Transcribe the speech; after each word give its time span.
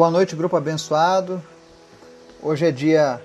Boa 0.00 0.10
noite, 0.10 0.34
grupo 0.34 0.56
abençoado. 0.56 1.42
Hoje 2.42 2.64
é 2.64 2.70
dia 2.70 3.20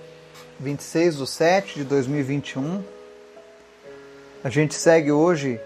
26 0.59 1.19
de 1.19 1.25
7 1.25 1.75
de 1.75 1.83
2021. 1.85 2.83
A 4.43 4.49
gente 4.49 4.75
segue 4.75 5.09
hoje 5.09 5.57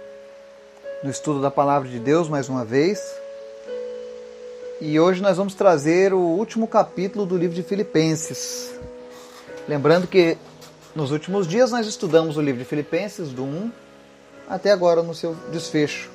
no 1.03 1.09
estudo 1.09 1.41
da 1.41 1.49
Palavra 1.49 1.89
de 1.89 1.97
Deus 1.97 2.29
mais 2.29 2.47
uma 2.47 2.63
vez. 2.63 3.01
E 4.79 4.99
hoje 4.99 5.19
nós 5.19 5.37
vamos 5.37 5.55
trazer 5.55 6.13
o 6.13 6.19
último 6.19 6.67
capítulo 6.67 7.25
do 7.25 7.35
livro 7.35 7.55
de 7.55 7.63
Filipenses. 7.63 8.71
Lembrando 9.67 10.05
que 10.05 10.37
nos 10.95 11.09
últimos 11.09 11.47
dias 11.47 11.71
nós 11.71 11.87
estudamos 11.87 12.37
o 12.37 12.41
livro 12.41 12.59
de 12.59 12.69
Filipenses, 12.69 13.29
do 13.29 13.45
1 13.45 13.71
até 14.47 14.71
agora 14.71 15.01
no 15.01 15.15
seu 15.15 15.33
desfecho. 15.51 16.07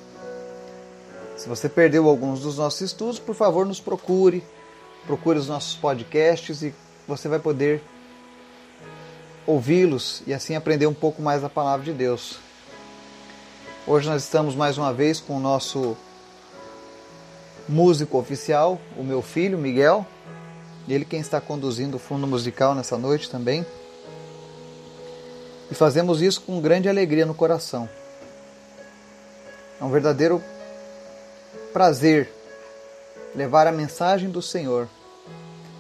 Se 1.36 1.48
você 1.48 1.68
perdeu 1.68 2.08
alguns 2.08 2.38
dos 2.38 2.58
nossos 2.58 2.80
estudos, 2.80 3.18
por 3.18 3.34
favor, 3.34 3.66
nos 3.66 3.80
procure, 3.80 4.40
procure 5.07 5.39
os 5.39 5.48
nossos 5.48 5.74
podcasts 5.77 6.62
e 6.62 6.74
você 7.06 7.28
vai 7.28 7.38
poder 7.38 7.83
ouvi-los 9.47 10.23
e 10.27 10.33
assim 10.33 10.56
aprender 10.56 10.87
um 10.87 10.95
pouco 10.95 11.20
mais 11.20 11.42
da 11.42 11.48
palavra 11.48 11.84
de 11.84 11.92
Deus. 11.92 12.38
Hoje 13.87 14.09
nós 14.09 14.23
estamos 14.23 14.55
mais 14.55 14.78
uma 14.78 14.92
vez 14.92 15.20
com 15.20 15.37
o 15.37 15.41
nosso 15.41 15.97
músico 17.69 18.19
oficial, 18.19 18.80
o 18.97 19.02
meu 19.02 19.20
filho 19.20 19.59
Miguel, 19.59 20.06
ele 20.88 21.05
quem 21.05 21.20
está 21.20 21.41
conduzindo 21.41 21.97
o 21.97 22.00
fundo 22.00 22.27
musical 22.27 22.75
nessa 22.75 22.97
noite 22.97 23.30
também. 23.30 23.64
E 25.70 25.75
fazemos 25.75 26.20
isso 26.20 26.42
com 26.42 26.61
grande 26.61 26.89
alegria 26.89 27.25
no 27.25 27.34
coração. 27.34 27.89
É 29.80 29.84
um 29.84 29.91
verdadeiro 29.91 30.42
prazer 31.73 32.30
levar 33.34 33.66
a 33.66 33.73
mensagem 33.73 34.30
do 34.30 34.41
Senhor, 34.41 34.89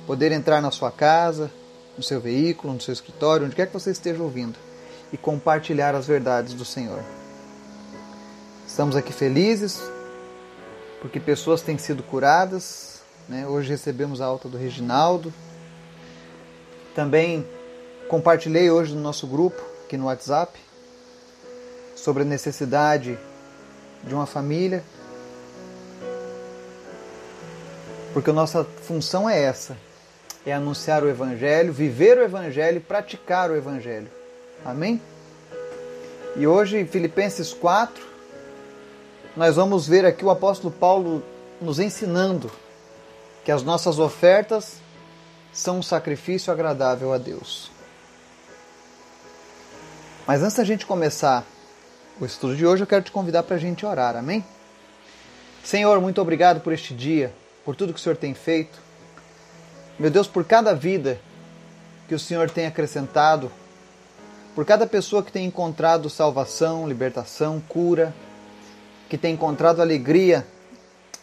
poder 0.06 0.32
entrar 0.32 0.60
na 0.60 0.70
sua 0.70 0.90
casa, 0.90 1.50
no 1.96 2.02
seu 2.02 2.20
veículo, 2.20 2.74
no 2.74 2.80
seu 2.80 2.92
escritório, 2.92 3.46
onde 3.46 3.56
quer 3.56 3.66
que 3.66 3.72
você 3.72 3.90
esteja 3.90 4.22
ouvindo, 4.22 4.58
e 5.12 5.16
compartilhar 5.16 5.94
as 5.94 6.06
verdades 6.06 6.54
do 6.54 6.64
Senhor. 6.64 7.02
Estamos 8.66 8.96
aqui 8.96 9.12
felizes 9.12 9.80
porque 11.00 11.20
pessoas 11.20 11.60
têm 11.60 11.76
sido 11.76 12.02
curadas. 12.02 13.02
Né? 13.28 13.46
Hoje 13.46 13.68
recebemos 13.68 14.20
a 14.20 14.24
alta 14.24 14.48
do 14.48 14.56
Reginaldo. 14.56 15.32
Também 16.94 17.46
compartilhei 18.08 18.70
hoje 18.70 18.94
no 18.94 19.02
nosso 19.02 19.26
grupo, 19.26 19.60
aqui 19.84 19.96
no 19.96 20.06
WhatsApp, 20.06 20.58
sobre 21.94 22.22
a 22.22 22.26
necessidade 22.26 23.18
de 24.02 24.14
uma 24.14 24.26
família 24.26 24.82
Porque 28.14 28.30
a 28.30 28.32
nossa 28.32 28.64
função 28.64 29.28
é 29.28 29.42
essa: 29.42 29.76
é 30.46 30.52
anunciar 30.52 31.02
o 31.02 31.08
Evangelho, 31.08 31.72
viver 31.72 32.18
o 32.18 32.22
Evangelho 32.22 32.78
e 32.78 32.80
praticar 32.80 33.50
o 33.50 33.56
Evangelho. 33.56 34.10
Amém? 34.64 35.00
E 36.36 36.46
hoje, 36.46 36.84
Filipenses 36.84 37.52
4, 37.52 38.04
nós 39.36 39.56
vamos 39.56 39.86
ver 39.86 40.04
aqui 40.04 40.24
o 40.24 40.30
apóstolo 40.30 40.72
Paulo 40.72 41.22
nos 41.60 41.78
ensinando 41.78 42.50
que 43.44 43.52
as 43.52 43.62
nossas 43.62 43.98
ofertas 43.98 44.76
são 45.52 45.78
um 45.78 45.82
sacrifício 45.82 46.52
agradável 46.52 47.12
a 47.12 47.18
Deus. 47.18 47.70
Mas 50.26 50.42
antes 50.42 50.56
da 50.56 50.64
gente 50.64 50.86
começar 50.86 51.44
o 52.20 52.24
estudo 52.24 52.56
de 52.56 52.66
hoje, 52.66 52.82
eu 52.82 52.86
quero 52.86 53.04
te 53.04 53.12
convidar 53.12 53.42
para 53.42 53.56
a 53.56 53.58
gente 53.58 53.84
orar, 53.84 54.16
amém? 54.16 54.44
Senhor, 55.62 56.00
muito 56.00 56.20
obrigado 56.20 56.60
por 56.60 56.72
este 56.72 56.92
dia 56.94 57.32
por 57.64 57.74
tudo 57.74 57.92
que 57.92 57.98
o 57.98 58.02
Senhor 58.02 58.16
tem 58.16 58.34
feito. 58.34 58.78
Meu 59.98 60.10
Deus, 60.10 60.26
por 60.26 60.44
cada 60.44 60.74
vida 60.74 61.20
que 62.08 62.14
o 62.14 62.18
Senhor 62.18 62.50
tem 62.50 62.66
acrescentado, 62.66 63.50
por 64.54 64.64
cada 64.64 64.86
pessoa 64.86 65.22
que 65.22 65.30
tem 65.30 65.46
encontrado 65.46 66.10
salvação, 66.10 66.88
libertação, 66.88 67.62
cura, 67.68 68.14
que 69.08 69.16
tem 69.16 69.34
encontrado 69.34 69.80
alegria 69.80 70.46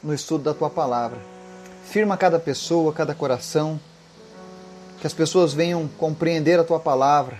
no 0.02 0.14
estudo 0.14 0.46
da 0.46 0.54
tua 0.54 0.70
palavra. 0.70 1.20
Firma 1.86 2.16
cada 2.16 2.40
pessoa, 2.40 2.94
cada 2.94 3.14
coração, 3.14 3.80
que 5.00 5.08
as 5.08 5.14
pessoas 5.14 5.54
venham 5.54 5.90
compreender 5.98 6.60
a 6.60 6.64
tua 6.64 6.80
palavra 6.80 7.38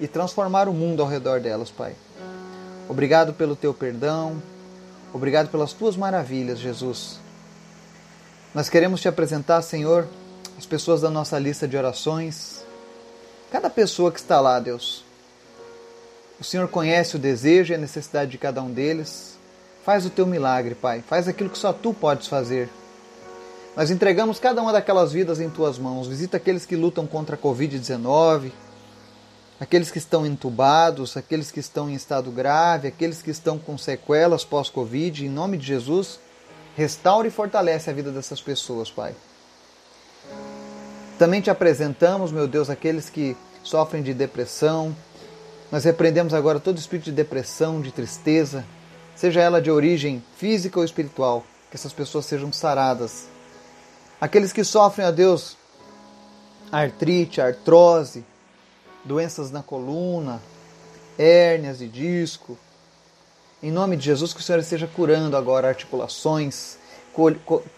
e 0.00 0.08
transformar 0.08 0.68
o 0.68 0.72
mundo 0.72 1.02
ao 1.02 1.08
redor 1.08 1.40
delas, 1.40 1.70
Pai. 1.70 1.94
Obrigado 2.88 3.32
pelo 3.32 3.54
teu 3.54 3.72
perdão, 3.72 4.42
obrigado 5.12 5.48
pelas 5.50 5.72
tuas 5.72 5.96
maravilhas, 5.96 6.58
Jesus. 6.58 7.20
Nós 8.54 8.68
queremos 8.68 9.00
te 9.00 9.08
apresentar, 9.08 9.60
Senhor, 9.62 10.08
as 10.58 10.66
pessoas 10.66 11.00
da 11.00 11.08
nossa 11.08 11.38
lista 11.38 11.68
de 11.68 11.76
orações. 11.76 12.64
Cada 13.50 13.70
pessoa 13.70 14.10
que 14.10 14.18
está 14.18 14.40
lá, 14.40 14.58
Deus. 14.58 15.04
O 16.40 16.44
Senhor 16.44 16.66
conhece 16.68 17.14
o 17.14 17.18
desejo 17.18 17.72
e 17.72 17.76
a 17.76 17.78
necessidade 17.78 18.32
de 18.32 18.38
cada 18.38 18.60
um 18.60 18.70
deles. 18.70 19.38
Faz 19.84 20.04
o 20.04 20.10
teu 20.10 20.26
milagre, 20.26 20.74
Pai. 20.74 21.02
Faz 21.08 21.28
aquilo 21.28 21.48
que 21.48 21.56
só 21.56 21.72
tu 21.72 21.94
podes 21.94 22.26
fazer. 22.26 22.68
Nós 23.76 23.90
entregamos 23.90 24.38
cada 24.40 24.60
uma 24.60 24.72
daquelas 24.72 25.12
vidas 25.12 25.40
em 25.40 25.48
tuas 25.48 25.78
mãos. 25.78 26.08
Visita 26.08 26.36
aqueles 26.36 26.66
que 26.66 26.76
lutam 26.76 27.06
contra 27.06 27.36
a 27.36 27.38
Covid-19, 27.38 28.50
aqueles 29.60 29.90
que 29.90 29.98
estão 29.98 30.26
entubados, 30.26 31.16
aqueles 31.16 31.50
que 31.50 31.60
estão 31.60 31.88
em 31.88 31.94
estado 31.94 32.30
grave, 32.30 32.88
aqueles 32.88 33.22
que 33.22 33.30
estão 33.30 33.58
com 33.58 33.78
sequelas 33.78 34.44
pós-Covid. 34.44 35.24
Em 35.24 35.30
nome 35.30 35.56
de 35.56 35.66
Jesus, 35.66 36.18
Restaure 36.78 37.26
e 37.26 37.30
fortalece 37.32 37.90
a 37.90 37.92
vida 37.92 38.12
dessas 38.12 38.40
pessoas, 38.40 38.88
Pai. 38.88 39.12
Também 41.18 41.40
te 41.40 41.50
apresentamos, 41.50 42.30
meu 42.30 42.46
Deus, 42.46 42.70
aqueles 42.70 43.10
que 43.10 43.36
sofrem 43.64 44.04
de 44.04 44.14
depressão. 44.14 44.94
Nós 45.70 45.82
repreendemos 45.82 46.32
agora 46.32 46.60
todo 46.60 46.78
espírito 46.78 47.06
de 47.06 47.12
depressão, 47.12 47.80
de 47.80 47.90
tristeza, 47.90 48.64
seja 49.16 49.40
ela 49.40 49.60
de 49.60 49.68
origem 49.68 50.22
física 50.36 50.78
ou 50.78 50.84
espiritual, 50.84 51.44
que 51.68 51.76
essas 51.76 51.92
pessoas 51.92 52.24
sejam 52.24 52.52
saradas. 52.52 53.26
Aqueles 54.20 54.52
que 54.52 54.62
sofrem, 54.62 55.08
ó 55.08 55.10
Deus, 55.10 55.56
artrite, 56.70 57.40
artrose, 57.40 58.24
doenças 59.04 59.50
na 59.50 59.62
coluna, 59.62 60.40
hérnias 61.18 61.78
de 61.78 61.88
disco, 61.88 62.56
em 63.60 63.72
nome 63.72 63.96
de 63.96 64.04
Jesus, 64.04 64.32
que 64.32 64.38
o 64.38 64.42
Senhor 64.42 64.60
esteja 64.60 64.86
curando 64.86 65.36
agora 65.36 65.68
articulações, 65.68 66.78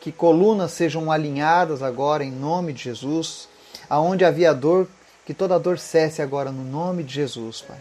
que 0.01 0.13
colunas 0.13 0.73
sejam 0.73 1.11
alinhadas 1.11 1.83
agora 1.83 2.25
em 2.25 2.31
nome 2.31 2.73
de 2.73 2.85
Jesus. 2.85 3.49
Aonde 3.89 4.25
havia 4.25 4.53
dor, 4.53 4.87
que 5.25 5.35
toda 5.35 5.59
dor 5.59 5.79
cesse 5.79 6.21
agora 6.21 6.51
no 6.51 6.65
nome 6.65 7.03
de 7.03 7.15
Jesus, 7.15 7.63
Pai. 7.63 7.79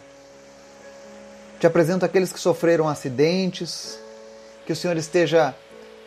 Te 1.59 1.67
apresento 1.67 2.05
aqueles 2.05 2.31
que 2.31 2.39
sofreram 2.39 2.87
acidentes, 2.87 3.99
que 4.65 4.71
o 4.71 4.75
Senhor 4.75 4.95
esteja 4.97 5.53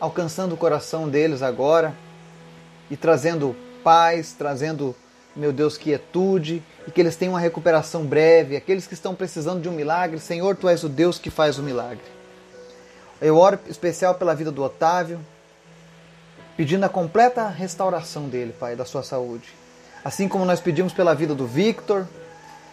alcançando 0.01 0.55
o 0.55 0.57
coração 0.57 1.09
deles 1.09 1.43
agora 1.43 1.95
e 2.91 2.97
trazendo 2.97 3.55
paz, 3.85 4.35
trazendo 4.37 4.97
meu 5.35 5.53
Deus, 5.53 5.79
quietude 5.79 6.63
e 6.87 6.91
que 6.91 7.01
eles 7.01 7.17
tenham 7.17 7.35
uma 7.35 7.41
recuperação 7.41 8.05
breve. 8.05 8.57
Aqueles 8.57 8.87
que 8.87 8.95
estão 8.95 9.15
precisando 9.15 9.63
de 9.63 9.69
um 9.69 9.73
milagre, 9.73 10.19
Senhor, 10.19 10.57
Tu 10.57 10.69
és 10.69 10.85
o 10.85 10.89
Deus 10.89 11.19
que 11.19 11.31
faz 11.31 11.59
o 11.59 11.63
milagre. 11.63 12.05
Eu 13.21 13.37
oro 13.37 13.59
especial 13.69 14.15
pela 14.15 14.35
vida 14.35 14.51
do 14.51 14.63
Otávio, 14.63 15.21
pedindo 16.63 16.85
a 16.85 16.89
completa 16.89 17.49
restauração 17.49 18.29
dele, 18.29 18.55
Pai, 18.57 18.77
da 18.77 18.85
sua 18.85 19.03
saúde. 19.03 19.49
Assim 20.05 20.29
como 20.29 20.45
nós 20.45 20.61
pedimos 20.61 20.93
pela 20.93 21.13
vida 21.13 21.35
do 21.35 21.45
Victor, 21.45 22.07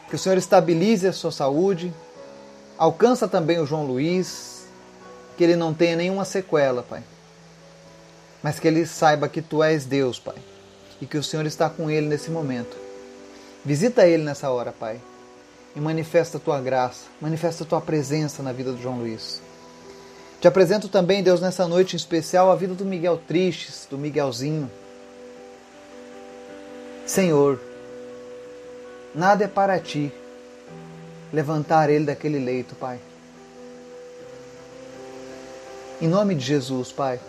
que 0.07 0.15
o 0.15 0.19
Senhor 0.19 0.37
estabilize 0.37 1.07
a 1.07 1.11
sua 1.11 1.31
saúde. 1.31 1.91
Alcança 2.77 3.27
também 3.27 3.57
o 3.57 3.65
João 3.65 3.87
Luiz, 3.87 4.67
que 5.35 5.43
ele 5.43 5.55
não 5.55 5.73
tenha 5.73 5.95
nenhuma 5.95 6.23
sequela, 6.23 6.83
Pai. 6.83 7.01
Mas 8.43 8.59
que 8.59 8.67
ele 8.67 8.85
saiba 8.85 9.27
que 9.27 9.41
Tu 9.41 9.63
és 9.63 9.85
Deus, 9.85 10.19
Pai 10.19 10.35
e 11.01 11.07
que 11.07 11.17
o 11.17 11.23
Senhor 11.23 11.47
está 11.47 11.67
com 11.67 11.89
ele 11.89 12.05
nesse 12.05 12.29
momento. 12.29 12.77
Visita 13.65 14.05
ele 14.05 14.21
nessa 14.21 14.51
hora, 14.51 14.71
Pai, 14.71 15.01
e 15.75 15.81
manifesta 15.81 16.37
a 16.37 16.39
tua 16.39 16.61
graça, 16.61 17.05
manifesta 17.19 17.63
a 17.63 17.67
tua 17.67 17.81
presença 17.81 18.43
na 18.43 18.51
vida 18.51 18.71
do 18.71 18.79
João 18.79 18.99
Luiz. 18.99 19.41
Te 20.39 20.47
apresento 20.47 20.87
também, 20.87 21.21
Deus, 21.21 21.41
nessa 21.41 21.67
noite 21.67 21.93
em 21.93 21.97
especial, 21.97 22.49
a 22.49 22.55
vida 22.55 22.73
do 22.73 22.85
Miguel 22.85 23.17
Tristes, 23.27 23.85
do 23.89 23.97
Miguelzinho. 23.97 24.71
Senhor, 27.05 27.59
nada 29.13 29.43
é 29.43 29.47
para 29.47 29.77
ti 29.79 30.13
levantar 31.33 31.89
ele 31.89 32.05
daquele 32.05 32.39
leito, 32.39 32.73
Pai. 32.75 32.99
Em 36.01 36.07
nome 36.07 36.35
de 36.35 36.45
Jesus, 36.45 36.91
Pai. 36.91 37.19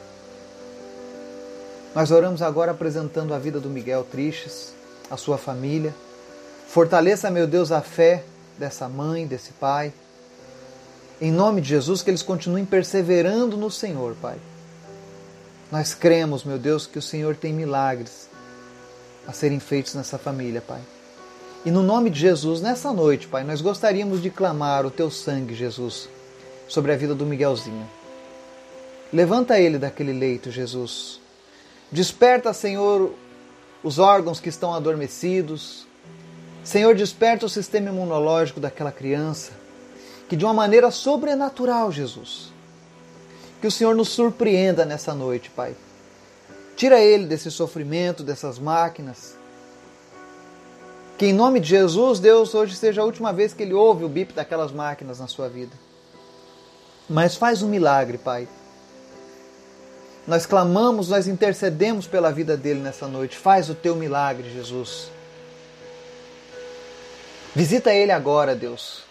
Nós 1.92 2.12
oramos 2.12 2.40
agora 2.40 2.70
apresentando 2.70 3.34
a 3.34 3.38
vida 3.38 3.58
do 3.58 3.68
Miguel 3.68 4.04
Tristes, 4.04 4.72
a 5.10 5.16
sua 5.16 5.36
família. 5.36 5.92
Fortaleça, 6.68 7.28
meu 7.28 7.48
Deus, 7.48 7.72
a 7.72 7.80
fé 7.80 8.22
dessa 8.56 8.88
mãe, 8.88 9.26
desse 9.26 9.50
pai. 9.54 9.92
Em 11.20 11.31
nome 11.31 11.61
de 11.61 11.69
Jesus, 11.69 12.00
que 12.02 12.08
eles 12.08 12.22
continuem 12.22 12.64
perseverando 12.64 13.56
no 13.56 13.70
Senhor, 13.70 14.17
Pai. 14.22 14.37
Nós 15.70 15.93
cremos, 15.93 16.44
meu 16.44 16.58
Deus, 16.58 16.87
que 16.87 16.99
o 16.99 17.02
Senhor 17.02 17.37
tem 17.37 17.52
milagres 17.52 18.28
a 19.26 19.32
serem 19.32 19.61
feitos 19.61 19.94
nessa 19.94 20.17
família, 20.17 20.62
Pai. 20.62 20.81
E 21.64 21.70
no 21.70 21.82
nome 21.82 22.08
de 22.08 22.19
Jesus, 22.19 22.62
nessa 22.62 22.90
noite, 22.90 23.28
Pai, 23.28 23.44
nós 23.44 23.61
gostaríamos 23.61 24.22
de 24.22 24.31
clamar 24.31 24.87
o 24.87 24.90
Teu 24.90 25.11
sangue, 25.11 25.55
Jesus, 25.55 26.08
sobre 26.67 26.90
a 26.90 26.96
vida 26.96 27.14
do 27.14 27.26
Miguelzinho. 27.26 27.87
Levanta 29.12 29.61
ele 29.61 29.76
daquele 29.76 30.14
leito, 30.14 30.50
Jesus. 30.50 31.20
Desperta, 31.93 32.52
Senhor, 32.55 33.12
os 33.82 33.99
órgãos 33.99 34.40
que 34.40 34.49
estão 34.49 34.73
adormecidos. 34.73 35.87
Senhor, 36.64 36.94
desperta 36.94 37.44
o 37.44 37.49
sistema 37.49 37.90
imunológico 37.90 38.58
daquela 38.58 38.90
criança. 38.90 39.59
Que 40.30 40.36
de 40.36 40.44
uma 40.44 40.54
maneira 40.54 40.92
sobrenatural, 40.92 41.90
Jesus, 41.90 42.52
que 43.60 43.66
o 43.66 43.70
Senhor 43.70 43.96
nos 43.96 44.10
surpreenda 44.10 44.84
nessa 44.84 45.12
noite, 45.12 45.50
Pai. 45.50 45.74
Tira 46.76 47.00
ele 47.00 47.26
desse 47.26 47.50
sofrimento, 47.50 48.22
dessas 48.22 48.56
máquinas. 48.56 49.34
Que 51.18 51.26
em 51.26 51.32
nome 51.32 51.58
de 51.58 51.70
Jesus, 51.70 52.20
Deus, 52.20 52.54
hoje 52.54 52.76
seja 52.76 53.02
a 53.02 53.04
última 53.04 53.32
vez 53.32 53.52
que 53.52 53.64
ele 53.64 53.74
ouve 53.74 54.04
o 54.04 54.08
bip 54.08 54.32
daquelas 54.32 54.70
máquinas 54.70 55.18
na 55.18 55.26
sua 55.26 55.48
vida. 55.48 55.76
Mas 57.08 57.34
faz 57.34 57.60
um 57.60 57.68
milagre, 57.68 58.16
Pai. 58.16 58.46
Nós 60.28 60.46
clamamos, 60.46 61.08
nós 61.08 61.26
intercedemos 61.26 62.06
pela 62.06 62.30
vida 62.30 62.56
dele 62.56 62.78
nessa 62.78 63.08
noite. 63.08 63.36
Faz 63.36 63.68
o 63.68 63.74
teu 63.74 63.96
milagre, 63.96 64.48
Jesus. 64.48 65.10
Visita 67.52 67.92
ele 67.92 68.12
agora, 68.12 68.54
Deus 68.54 69.09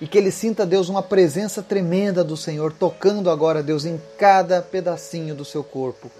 e 0.00 0.06
que 0.06 0.16
ele 0.16 0.30
sinta, 0.30 0.64
Deus, 0.64 0.88
uma 0.88 1.02
presença 1.02 1.62
tremenda 1.62 2.22
do 2.22 2.36
Senhor, 2.36 2.72
tocando 2.72 3.30
agora, 3.30 3.62
Deus, 3.62 3.84
em 3.84 4.00
cada 4.16 4.62
pedacinho 4.62 5.34
do 5.34 5.44
seu 5.44 5.64
corpo. 5.64 6.10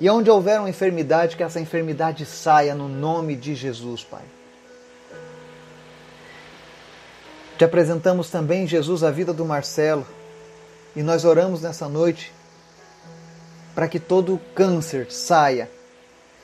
E 0.00 0.08
onde 0.10 0.30
houver 0.30 0.58
uma 0.58 0.68
enfermidade, 0.68 1.36
que 1.36 1.42
essa 1.42 1.60
enfermidade 1.60 2.26
saia 2.26 2.74
no 2.74 2.88
nome 2.88 3.36
de 3.36 3.54
Jesus, 3.54 4.02
Pai. 4.02 4.24
Te 7.56 7.64
apresentamos 7.64 8.30
também, 8.30 8.66
Jesus, 8.66 9.04
a 9.04 9.10
vida 9.10 9.32
do 9.32 9.44
Marcelo, 9.44 10.06
e 10.96 11.02
nós 11.02 11.24
oramos 11.24 11.60
nessa 11.60 11.88
noite 11.88 12.32
para 13.74 13.86
que 13.86 14.00
todo 14.00 14.40
câncer 14.54 15.12
saia 15.12 15.70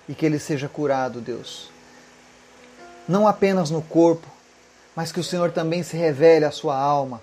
e 0.08 0.14
que 0.14 0.24
ele 0.24 0.38
seja 0.38 0.68
curado, 0.68 1.20
Deus. 1.20 1.70
Não 3.08 3.26
apenas 3.26 3.70
no 3.70 3.82
corpo, 3.82 4.35
mas 4.96 5.12
que 5.12 5.20
o 5.20 5.24
Senhor 5.24 5.52
também 5.52 5.82
se 5.82 5.94
revele 5.94 6.46
à 6.46 6.50
sua 6.50 6.74
alma, 6.74 7.20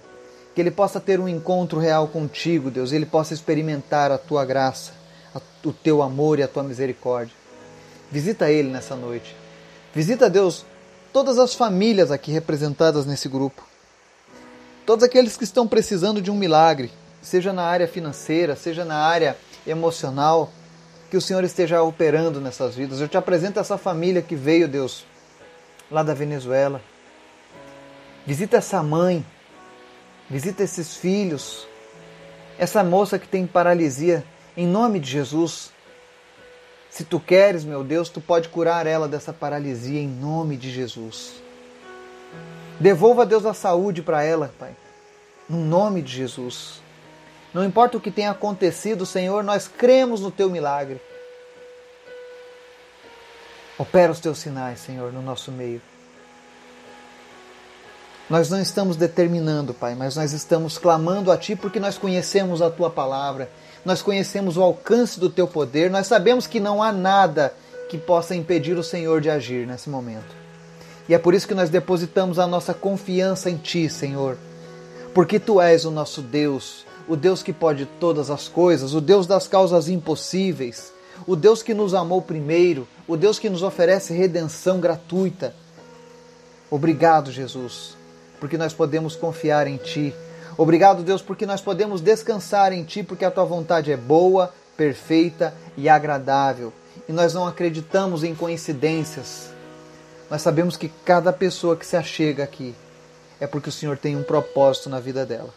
que 0.53 0.61
ele 0.61 0.69
possa 0.69 0.99
ter 0.99 1.19
um 1.19 1.27
encontro 1.27 1.79
real 1.79 2.07
contigo, 2.07 2.69
Deus, 2.69 2.91
ele 2.91 3.07
possa 3.07 3.33
experimentar 3.33 4.11
a 4.11 4.17
tua 4.19 4.45
graça, 4.45 4.91
o 5.65 5.73
teu 5.73 6.03
amor 6.03 6.37
e 6.37 6.43
a 6.43 6.47
tua 6.47 6.61
misericórdia. 6.61 7.35
Visita 8.11 8.51
ele 8.51 8.69
nessa 8.69 8.95
noite. 8.95 9.35
Visita, 9.95 10.29
Deus, 10.29 10.63
todas 11.11 11.39
as 11.39 11.55
famílias 11.55 12.11
aqui 12.11 12.31
representadas 12.31 13.07
nesse 13.07 13.27
grupo. 13.27 13.63
Todos 14.85 15.03
aqueles 15.03 15.35
que 15.35 15.43
estão 15.43 15.67
precisando 15.67 16.21
de 16.21 16.29
um 16.29 16.35
milagre, 16.35 16.91
seja 17.23 17.51
na 17.51 17.63
área 17.63 17.87
financeira, 17.87 18.55
seja 18.55 18.85
na 18.85 18.97
área 18.97 19.35
emocional, 19.65 20.51
que 21.09 21.17
o 21.17 21.21
Senhor 21.21 21.43
esteja 21.43 21.81
operando 21.81 22.39
nessas 22.39 22.75
vidas. 22.75 22.99
Eu 22.99 23.07
te 23.07 23.17
apresento 23.17 23.59
essa 23.59 23.77
família 23.77 24.21
que 24.21 24.35
veio, 24.35 24.67
Deus, 24.67 25.05
lá 25.89 26.03
da 26.03 26.13
Venezuela 26.13 26.81
Visita 28.25 28.57
essa 28.57 28.81
mãe, 28.81 29.25
visita 30.29 30.63
esses 30.63 30.95
filhos, 30.95 31.67
essa 32.57 32.83
moça 32.83 33.19
que 33.19 33.27
tem 33.27 33.45
paralisia, 33.45 34.23
em 34.55 34.65
nome 34.65 34.99
de 34.99 35.09
Jesus. 35.09 35.71
Se 36.89 37.03
tu 37.03 37.19
queres, 37.19 37.65
meu 37.65 37.83
Deus, 37.83 38.07
tu 38.07 38.21
pode 38.21 38.47
curar 38.47 38.87
ela 38.87 39.07
dessa 39.07 39.33
paralisia 39.33 39.99
em 39.99 40.07
nome 40.07 40.55
de 40.55 40.71
Jesus. 40.71 41.33
Devolva, 42.79 43.25
Deus, 43.25 43.45
a 43.45 43.53
saúde 43.53 44.01
para 44.01 44.23
ela, 44.23 44.53
Pai, 44.57 44.75
no 45.49 45.57
nome 45.57 46.01
de 46.01 46.13
Jesus. 46.13 46.81
Não 47.53 47.65
importa 47.65 47.97
o 47.97 48.01
que 48.01 48.09
tenha 48.09 48.31
acontecido, 48.31 49.05
Senhor, 49.05 49.43
nós 49.43 49.67
cremos 49.67 50.21
no 50.21 50.31
teu 50.31 50.49
milagre. 50.49 51.01
Opera 53.77 54.11
os 54.11 54.19
teus 54.19 54.37
sinais, 54.37 54.79
Senhor, 54.79 55.11
no 55.11 55.21
nosso 55.21 55.51
meio. 55.51 55.81
Nós 58.29 58.49
não 58.49 58.61
estamos 58.61 58.95
determinando, 58.95 59.73
Pai, 59.73 59.95
mas 59.95 60.15
nós 60.15 60.31
estamos 60.31 60.77
clamando 60.77 61.29
a 61.29 61.37
Ti 61.37 61.57
porque 61.57 61.79
nós 61.79 61.97
conhecemos 61.97 62.61
a 62.61 62.69
Tua 62.69 62.89
palavra, 62.89 63.49
nós 63.83 64.01
conhecemos 64.01 64.55
o 64.55 64.63
alcance 64.63 65.19
do 65.19 65.29
Teu 65.29 65.45
poder, 65.45 65.91
nós 65.91 66.07
sabemos 66.07 66.47
que 66.47 66.59
não 66.59 66.81
há 66.81 66.91
nada 66.93 67.53
que 67.89 67.97
possa 67.97 68.33
impedir 68.33 68.77
o 68.77 68.83
Senhor 68.83 69.19
de 69.19 69.29
agir 69.29 69.67
nesse 69.67 69.89
momento. 69.89 70.43
E 71.07 71.13
é 71.13 71.19
por 71.19 71.33
isso 71.33 71.47
que 71.47 71.53
nós 71.53 71.69
depositamos 71.69 72.39
a 72.39 72.47
nossa 72.47 72.73
confiança 72.73 73.49
em 73.49 73.57
Ti, 73.57 73.89
Senhor, 73.89 74.37
porque 75.13 75.37
Tu 75.37 75.59
és 75.59 75.83
o 75.83 75.91
nosso 75.91 76.21
Deus, 76.21 76.85
o 77.09 77.17
Deus 77.17 77.43
que 77.43 77.51
pode 77.51 77.85
todas 77.85 78.31
as 78.31 78.47
coisas, 78.47 78.93
o 78.93 79.01
Deus 79.01 79.27
das 79.27 79.49
causas 79.49 79.89
impossíveis, 79.89 80.93
o 81.27 81.35
Deus 81.35 81.61
que 81.61 81.73
nos 81.73 81.93
amou 81.93 82.21
primeiro, 82.21 82.87
o 83.05 83.17
Deus 83.17 83.37
que 83.37 83.49
nos 83.49 83.63
oferece 83.63 84.13
redenção 84.13 84.79
gratuita. 84.79 85.53
Obrigado, 86.71 87.29
Jesus 87.29 88.01
porque 88.43 88.57
nós 88.57 88.73
podemos 88.73 89.15
confiar 89.15 89.67
em 89.67 89.77
Ti. 89.77 90.13
Obrigado, 90.57 91.01
Deus, 91.01 91.21
porque 91.21 91.45
nós 91.45 91.61
podemos 91.61 92.01
descansar 92.01 92.73
em 92.73 92.83
Ti, 92.83 93.01
porque 93.01 93.23
a 93.23 93.31
Tua 93.31 93.45
vontade 93.45 93.89
é 93.89 93.95
boa, 93.95 94.53
perfeita 94.75 95.55
e 95.77 95.87
agradável. 95.87 96.73
E 97.07 97.13
nós 97.13 97.33
não 97.33 97.47
acreditamos 97.47 98.21
em 98.21 98.35
coincidências. 98.35 99.49
Nós 100.29 100.41
sabemos 100.41 100.75
que 100.75 100.91
cada 101.05 101.31
pessoa 101.31 101.77
que 101.77 101.85
se 101.85 101.95
achega 101.95 102.43
aqui 102.43 102.75
é 103.39 103.47
porque 103.47 103.69
o 103.69 103.71
Senhor 103.71 103.97
tem 103.97 104.17
um 104.17 104.23
propósito 104.23 104.89
na 104.89 104.99
vida 104.99 105.25
dela. 105.25 105.53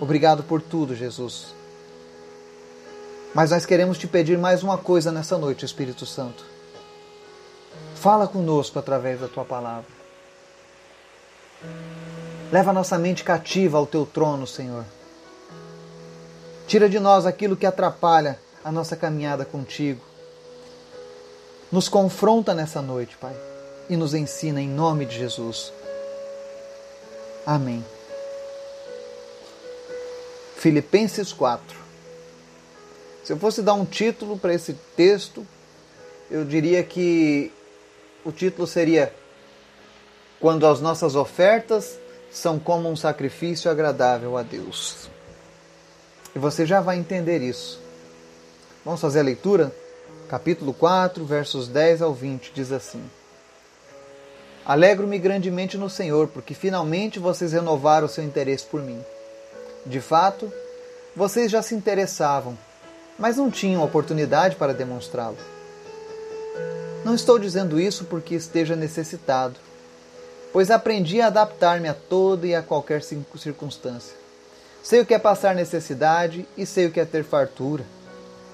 Obrigado 0.00 0.42
por 0.44 0.62
tudo, 0.62 0.96
Jesus. 0.96 1.48
Mas 3.34 3.50
nós 3.50 3.66
queremos 3.66 3.98
te 3.98 4.06
pedir 4.06 4.38
mais 4.38 4.62
uma 4.62 4.78
coisa 4.78 5.12
nessa 5.12 5.36
noite, 5.36 5.66
Espírito 5.66 6.06
Santo. 6.06 6.42
Fala 7.96 8.26
conosco 8.26 8.78
através 8.78 9.20
da 9.20 9.28
tua 9.28 9.44
palavra. 9.44 9.95
Leva 12.52 12.72
nossa 12.72 12.98
mente 12.98 13.24
cativa 13.24 13.78
ao 13.78 13.86
teu 13.86 14.06
trono, 14.06 14.46
Senhor. 14.46 14.84
Tira 16.66 16.88
de 16.88 16.98
nós 16.98 17.26
aquilo 17.26 17.56
que 17.56 17.66
atrapalha 17.66 18.38
a 18.64 18.72
nossa 18.72 18.96
caminhada 18.96 19.44
contigo. 19.44 20.00
Nos 21.70 21.88
confronta 21.88 22.54
nessa 22.54 22.80
noite, 22.80 23.16
Pai, 23.16 23.34
e 23.88 23.96
nos 23.96 24.14
ensina 24.14 24.60
em 24.60 24.68
nome 24.68 25.06
de 25.06 25.16
Jesus. 25.16 25.72
Amém. 27.44 27.84
Filipenses 30.56 31.32
4. 31.32 31.76
Se 33.24 33.32
eu 33.32 33.36
fosse 33.36 33.62
dar 33.62 33.74
um 33.74 33.84
título 33.84 34.38
para 34.38 34.54
esse 34.54 34.72
texto, 34.96 35.46
eu 36.30 36.44
diria 36.44 36.82
que 36.82 37.52
o 38.24 38.32
título 38.32 38.66
seria 38.66 39.12
quando 40.40 40.66
as 40.66 40.80
nossas 40.80 41.14
ofertas 41.14 41.98
são 42.30 42.58
como 42.58 42.88
um 42.88 42.96
sacrifício 42.96 43.70
agradável 43.70 44.36
a 44.36 44.42
Deus. 44.42 45.08
E 46.34 46.38
você 46.38 46.66
já 46.66 46.80
vai 46.80 46.98
entender 46.98 47.40
isso. 47.40 47.80
Vamos 48.84 49.00
fazer 49.00 49.20
a 49.20 49.24
leitura? 49.24 49.72
Capítulo 50.28 50.74
4, 50.74 51.24
versos 51.24 51.68
10 51.68 52.02
ao 52.02 52.12
20 52.12 52.52
diz 52.54 52.72
assim: 52.72 53.02
Alegro-me 54.64 55.18
grandemente 55.18 55.78
no 55.78 55.88
Senhor, 55.88 56.28
porque 56.28 56.52
finalmente 56.52 57.18
vocês 57.18 57.52
renovaram 57.52 58.06
o 58.06 58.10
seu 58.10 58.22
interesse 58.22 58.66
por 58.66 58.82
mim. 58.82 59.00
De 59.86 60.00
fato, 60.00 60.52
vocês 61.14 61.50
já 61.50 61.62
se 61.62 61.74
interessavam, 61.74 62.58
mas 63.18 63.36
não 63.36 63.50
tinham 63.50 63.82
oportunidade 63.82 64.56
para 64.56 64.74
demonstrá-lo. 64.74 65.38
Não 67.04 67.14
estou 67.14 67.38
dizendo 67.38 67.80
isso 67.80 68.04
porque 68.04 68.34
esteja 68.34 68.74
necessitado 68.74 69.65
pois 70.56 70.70
aprendi 70.70 71.20
a 71.20 71.26
adaptar-me 71.26 71.86
a 71.86 71.92
toda 71.92 72.46
e 72.46 72.54
a 72.54 72.62
qualquer 72.62 73.02
circunstância. 73.02 74.16
Sei 74.82 75.00
o 75.00 75.04
que 75.04 75.12
é 75.12 75.18
passar 75.18 75.54
necessidade 75.54 76.48
e 76.56 76.64
sei 76.64 76.86
o 76.86 76.90
que 76.90 76.98
é 76.98 77.04
ter 77.04 77.24
fartura. 77.24 77.84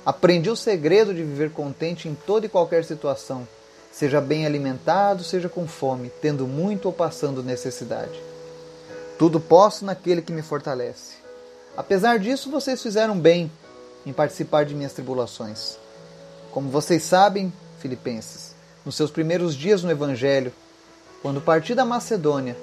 Aprendi 0.05 0.51
o 0.51 0.57
segredo 0.57 1.15
de 1.15 1.23
viver 1.23 1.53
contente 1.53 2.09
em 2.09 2.17
toda 2.17 2.45
e 2.45 2.49
qualquer 2.49 2.85
situação, 2.85 3.47
seja 3.93 4.21
bem 4.21 4.45
alimentado, 4.45 5.23
seja 5.23 5.49
com 5.49 5.69
fome, 5.69 6.11
tendo 6.21 6.45
muito 6.45 6.87
ou 6.87 6.93
passando 6.93 7.41
necessidade. 7.41 8.21
Tudo 9.17 9.39
posso 9.39 9.85
naquele 9.85 10.23
que 10.23 10.33
me 10.33 10.43
fortalece. 10.43 11.19
Apesar 11.77 12.19
disso, 12.19 12.51
vocês 12.51 12.83
fizeram 12.83 13.17
bem 13.17 13.49
em 14.05 14.13
participar 14.13 14.65
de 14.65 14.75
minhas 14.75 14.93
tribulações. 14.93 15.77
Como 16.51 16.69
vocês 16.69 17.05
sabem, 17.05 17.53
Filipenses, 17.79 18.57
nos 18.85 18.97
seus 18.97 19.13
primeiros 19.13 19.55
dias 19.55 19.85
no 19.85 19.91
Evangelho, 19.93 20.53
quando 21.23 21.41
parti 21.41 21.75
da 21.75 21.85
Macedônia, 21.85 22.57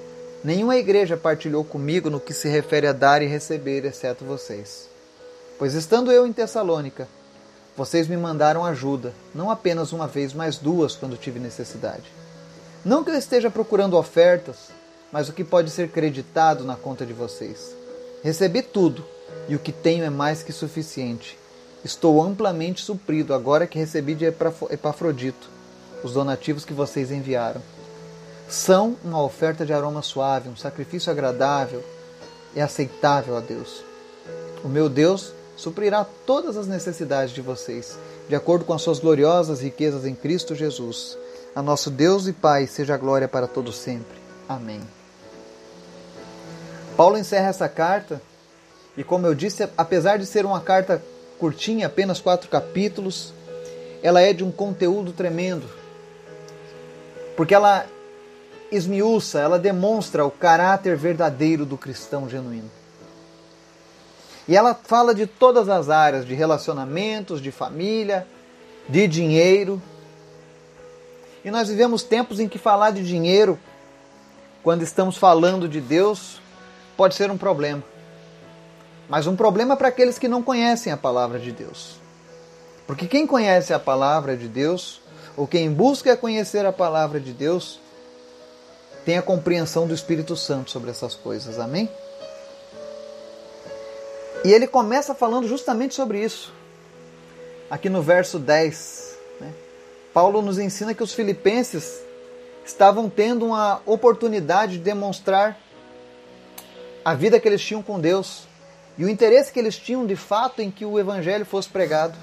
nenhuma 0.44 0.76
igreja 0.76 1.16
partilhou 1.16 1.64
comigo 1.64 2.10
no 2.10 2.20
que 2.20 2.34
se 2.34 2.48
refere 2.48 2.86
a 2.86 2.92
dar 2.92 3.22
e 3.22 3.26
receber, 3.26 3.86
exceto 3.86 4.24
vocês. 4.24 4.88
Pois 5.58 5.74
estando 5.74 6.12
eu 6.12 6.26
em 6.26 6.32
Tessalônica, 6.32 7.08
Vocês 7.76 8.08
me 8.08 8.16
mandaram 8.16 8.64
ajuda, 8.64 9.14
não 9.34 9.50
apenas 9.50 9.92
uma 9.92 10.06
vez, 10.06 10.34
mas 10.34 10.58
duas 10.58 10.94
quando 10.94 11.16
tive 11.16 11.38
necessidade. 11.38 12.12
Não 12.84 13.02
que 13.02 13.10
eu 13.10 13.14
esteja 13.14 13.50
procurando 13.50 13.96
ofertas, 13.96 14.68
mas 15.10 15.28
o 15.28 15.32
que 15.32 15.44
pode 15.44 15.70
ser 15.70 15.88
creditado 15.88 16.64
na 16.64 16.76
conta 16.76 17.06
de 17.06 17.12
vocês. 17.14 17.74
Recebi 18.22 18.60
tudo, 18.60 19.04
e 19.48 19.54
o 19.54 19.58
que 19.58 19.72
tenho 19.72 20.04
é 20.04 20.10
mais 20.10 20.42
que 20.42 20.52
suficiente. 20.52 21.38
Estou 21.82 22.22
amplamente 22.22 22.84
suprido 22.84 23.32
agora 23.32 23.66
que 23.66 23.78
recebi 23.78 24.14
de 24.14 24.26
Epafrodito 24.26 25.48
os 26.04 26.12
donativos 26.12 26.64
que 26.64 26.74
vocês 26.74 27.10
enviaram. 27.10 27.62
São 28.50 28.96
uma 29.04 29.22
oferta 29.22 29.64
de 29.64 29.72
aroma 29.72 30.02
suave, 30.02 30.48
um 30.48 30.56
sacrifício 30.56 31.08
agradável 31.08 31.84
e 32.52 32.60
aceitável 32.60 33.36
a 33.36 33.40
Deus. 33.40 33.84
O 34.64 34.68
meu 34.68 34.88
Deus 34.88 35.32
suprirá 35.56 36.04
todas 36.26 36.56
as 36.56 36.66
necessidades 36.66 37.32
de 37.32 37.40
vocês, 37.40 37.96
de 38.28 38.34
acordo 38.34 38.64
com 38.64 38.72
as 38.72 38.82
suas 38.82 38.98
gloriosas 38.98 39.60
riquezas 39.60 40.04
em 40.04 40.16
Cristo 40.16 40.56
Jesus. 40.56 41.16
A 41.54 41.62
nosso 41.62 41.92
Deus 41.92 42.26
e 42.26 42.32
Pai 42.32 42.66
seja 42.66 42.94
a 42.94 42.98
glória 42.98 43.28
para 43.28 43.46
todos 43.46 43.76
sempre. 43.76 44.18
Amém. 44.48 44.80
Paulo 46.96 47.16
encerra 47.16 47.50
essa 47.50 47.68
carta 47.68 48.20
e, 48.96 49.04
como 49.04 49.28
eu 49.28 49.34
disse, 49.34 49.68
apesar 49.78 50.18
de 50.18 50.26
ser 50.26 50.44
uma 50.44 50.60
carta 50.60 51.00
curtinha, 51.38 51.86
apenas 51.86 52.20
quatro 52.20 52.50
capítulos, 52.50 53.32
ela 54.02 54.20
é 54.20 54.32
de 54.32 54.42
um 54.42 54.50
conteúdo 54.50 55.12
tremendo, 55.12 55.68
porque 57.36 57.54
ela 57.54 57.86
esmiuça, 58.70 59.40
ela 59.40 59.58
demonstra 59.58 60.24
o 60.24 60.30
caráter 60.30 60.96
verdadeiro 60.96 61.64
do 61.64 61.76
cristão 61.76 62.28
genuíno. 62.28 62.70
E 64.46 64.56
ela 64.56 64.74
fala 64.74 65.14
de 65.14 65.26
todas 65.26 65.68
as 65.68 65.88
áreas, 65.88 66.26
de 66.26 66.34
relacionamentos, 66.34 67.40
de 67.40 67.50
família, 67.50 68.26
de 68.88 69.06
dinheiro. 69.06 69.80
E 71.44 71.50
nós 71.50 71.68
vivemos 71.68 72.02
tempos 72.02 72.40
em 72.40 72.48
que 72.48 72.58
falar 72.58 72.90
de 72.90 73.04
dinheiro, 73.04 73.58
quando 74.62 74.82
estamos 74.82 75.16
falando 75.16 75.68
de 75.68 75.80
Deus, 75.80 76.40
pode 76.96 77.14
ser 77.14 77.30
um 77.30 77.38
problema. 77.38 77.82
Mas 79.08 79.26
um 79.26 79.36
problema 79.36 79.76
para 79.76 79.88
aqueles 79.88 80.18
que 80.18 80.28
não 80.28 80.42
conhecem 80.42 80.92
a 80.92 80.96
palavra 80.96 81.38
de 81.38 81.52
Deus. 81.52 82.00
Porque 82.86 83.06
quem 83.06 83.26
conhece 83.26 83.72
a 83.72 83.78
palavra 83.78 84.36
de 84.36 84.48
Deus, 84.48 85.00
ou 85.36 85.46
quem 85.46 85.72
busca 85.72 86.16
conhecer 86.16 86.66
a 86.66 86.72
palavra 86.72 87.20
de 87.20 87.32
Deus, 87.32 87.78
tem 89.04 89.16
a 89.16 89.22
compreensão 89.22 89.86
do 89.86 89.94
Espírito 89.94 90.36
Santo 90.36 90.70
sobre 90.70 90.90
essas 90.90 91.14
coisas. 91.14 91.58
Amém? 91.58 91.88
E 94.44 94.52
ele 94.52 94.66
começa 94.66 95.14
falando 95.14 95.46
justamente 95.46 95.94
sobre 95.94 96.22
isso. 96.22 96.52
Aqui 97.70 97.88
no 97.88 98.02
verso 98.02 98.38
10, 98.38 99.16
né? 99.40 99.52
Paulo 100.12 100.42
nos 100.42 100.58
ensina 100.58 100.94
que 100.94 101.02
os 101.02 101.12
filipenses 101.12 102.00
estavam 102.64 103.08
tendo 103.08 103.46
uma 103.46 103.80
oportunidade 103.86 104.78
de 104.78 104.84
demonstrar 104.84 105.58
a 107.04 107.14
vida 107.14 107.38
que 107.38 107.48
eles 107.48 107.62
tinham 107.62 107.82
com 107.82 107.98
Deus 107.98 108.44
e 108.98 109.04
o 109.04 109.08
interesse 109.08 109.52
que 109.52 109.58
eles 109.58 109.76
tinham 109.76 110.06
de 110.06 110.16
fato 110.16 110.60
em 110.60 110.70
que 110.70 110.84
o 110.84 110.98
evangelho 110.98 111.46
fosse 111.46 111.68
pregado. 111.68 112.16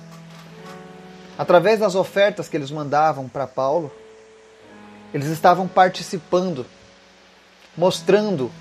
Através 1.37 1.79
das 1.79 1.95
ofertas 1.95 2.47
que 2.47 2.57
eles 2.57 2.71
mandavam 2.71 3.29
para 3.29 3.47
Paulo, 3.47 3.91
eles 5.13 5.27
estavam 5.27 5.67
participando, 5.67 6.65
mostrando 7.75 8.51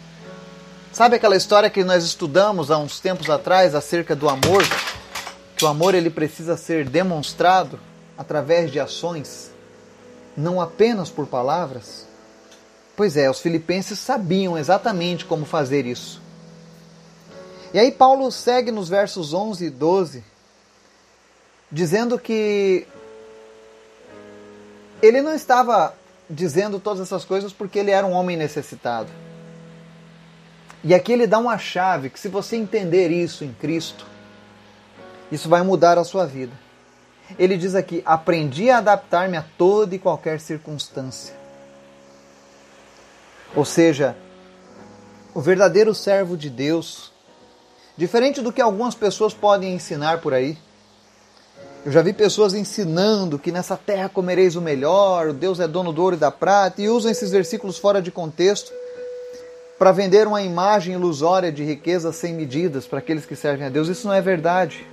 Sabe 0.97 1.17
aquela 1.17 1.37
história 1.37 1.69
que 1.69 1.85
nós 1.85 2.05
estudamos 2.05 2.71
há 2.71 2.79
uns 2.79 3.01
tempos 3.01 3.29
atrás 3.29 3.75
acerca 3.75 4.17
do 4.17 4.31
amor? 4.31 4.65
Que 5.55 5.63
o 5.63 5.69
amor 5.69 5.95
ele 5.95 6.09
precisa 6.09 6.57
ser 6.57 6.89
demonstrado 6.89 7.79
através 8.17 8.73
de 8.73 8.81
ações, 8.81 9.51
não 10.35 10.59
apenas 10.59 11.11
por 11.11 11.27
palavras? 11.27 12.07
Pois 12.97 13.15
é, 13.15 13.29
os 13.29 13.41
filipenses 13.41 13.99
sabiam 13.99 14.57
exatamente 14.57 15.27
como 15.27 15.45
fazer 15.45 15.85
isso. 15.85 16.19
E 17.75 17.79
aí 17.79 17.93
Paulo 17.93 18.33
segue 18.33 18.73
nos 18.73 18.89
versos 18.89 19.35
11 19.35 19.67
e 19.67 19.69
12, 19.69 20.25
dizendo 21.71 22.19
que 22.19 22.87
ele 25.03 25.21
não 25.21 25.35
estava 25.35 25.95
dizendo 26.29 26.79
todas 26.81 27.01
essas 27.01 27.25
coisas 27.25 27.53
porque 27.53 27.79
ele 27.79 27.91
era 27.91 28.07
um 28.07 28.13
homem 28.13 28.37
necessitado. 28.37 29.09
E 30.85 30.95
aqui 30.95 31.13
ele 31.13 31.27
dá 31.27 31.39
uma 31.39 31.59
chave 31.59 32.11
que, 32.11 32.21
se 32.21 32.29
você 32.29 32.57
entender 32.57 33.11
isso 33.11 33.45
em 33.45 33.53
Cristo, 33.53 34.07
isso 35.31 35.49
vai 35.49 35.63
mudar 35.63 35.99
a 35.99 36.05
sua 36.05 36.27
vida. 36.27 36.53
Ele 37.39 37.57
diz 37.57 37.75
aqui: 37.75 38.03
aprendi 38.07 38.71
a 38.71 38.79
adaptar-me 38.79 39.37
a 39.37 39.45
toda 39.59 39.95
e 39.95 39.99
qualquer 39.99 40.39
circunstância. 40.41 41.35
Ou 43.55 43.65
seja, 43.65 44.17
o 45.35 45.41
verdadeiro 45.41 45.95
servo 45.95 46.37
de 46.37 46.49
Deus, 46.49 47.13
diferente 47.97 48.41
do 48.41 48.53
que 48.53 48.61
algumas 48.61 48.95
pessoas 48.95 49.35
podem 49.35 49.75
ensinar 49.75 50.21
por 50.21 50.33
aí. 50.33 50.57
Eu 51.87 51.93
já 51.93 52.03
vi 52.03 52.13
pessoas 52.13 52.53
ensinando 52.53 53.39
que 53.39 53.53
nessa 53.53 53.77
terra 53.77 54.09
comereis 54.09 54.57
o 54.57 54.61
melhor, 54.61 55.33
Deus 55.33 55.61
é 55.61 55.69
dono 55.69 55.93
do 55.93 56.03
ouro 56.03 56.17
e 56.17 56.19
da 56.19 56.33
prata, 56.33 56.83
e 56.83 56.89
usam 56.89 57.13
esses 57.13 57.31
versículos 57.31 57.79
fora 57.79 58.03
de 58.03 58.11
contexto 58.11 58.73
para 59.79 59.93
vender 59.93 60.27
uma 60.27 60.43
imagem 60.43 60.95
ilusória 60.95 61.53
de 61.53 61.63
riqueza 61.63 62.11
sem 62.11 62.35
medidas 62.35 62.89
para 62.89 62.99
aqueles 62.99 63.25
que 63.25 63.37
servem 63.37 63.69
a 63.69 63.71
Deus. 63.71 63.87
Isso 63.87 64.05
não 64.05 64.15
é 64.15 64.21
verdade. 64.21 64.85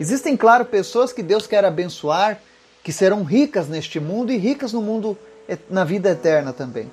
Existem, 0.00 0.34
claro, 0.34 0.64
pessoas 0.64 1.12
que 1.12 1.22
Deus 1.22 1.46
quer 1.46 1.62
abençoar, 1.62 2.40
que 2.82 2.90
serão 2.90 3.22
ricas 3.22 3.68
neste 3.68 4.00
mundo 4.00 4.32
e 4.32 4.38
ricas 4.38 4.72
no 4.72 4.80
mundo, 4.80 5.14
na 5.68 5.84
vida 5.84 6.08
eterna 6.08 6.54
também. 6.54 6.90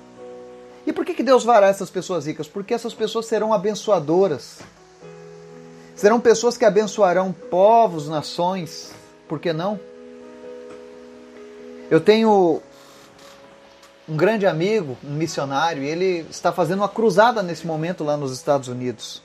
E 0.86 0.92
por 0.92 1.06
que, 1.06 1.14
que 1.14 1.22
Deus 1.22 1.42
fará 1.42 1.68
essas 1.68 1.88
pessoas 1.88 2.26
ricas? 2.26 2.46
Porque 2.46 2.74
essas 2.74 2.92
pessoas 2.92 3.24
serão 3.24 3.54
abençoadoras. 3.54 4.58
Serão 5.96 6.20
pessoas 6.20 6.58
que 6.58 6.64
abençoarão 6.64 7.32
povos, 7.32 8.06
nações. 8.06 8.92
Por 9.26 9.40
que 9.40 9.52
não? 9.52 9.80
Eu 11.90 12.00
tenho 12.00 12.60
um 14.06 14.16
grande 14.16 14.46
amigo, 14.46 14.96
um 15.02 15.14
missionário, 15.14 15.82
e 15.82 15.88
ele 15.88 16.26
está 16.30 16.52
fazendo 16.52 16.80
uma 16.80 16.88
cruzada 16.88 17.42
nesse 17.42 17.66
momento 17.66 18.04
lá 18.04 18.14
nos 18.14 18.30
Estados 18.30 18.68
Unidos. 18.68 19.22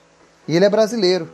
E 0.48 0.56
ele 0.56 0.64
é 0.64 0.70
brasileiro. 0.70 1.30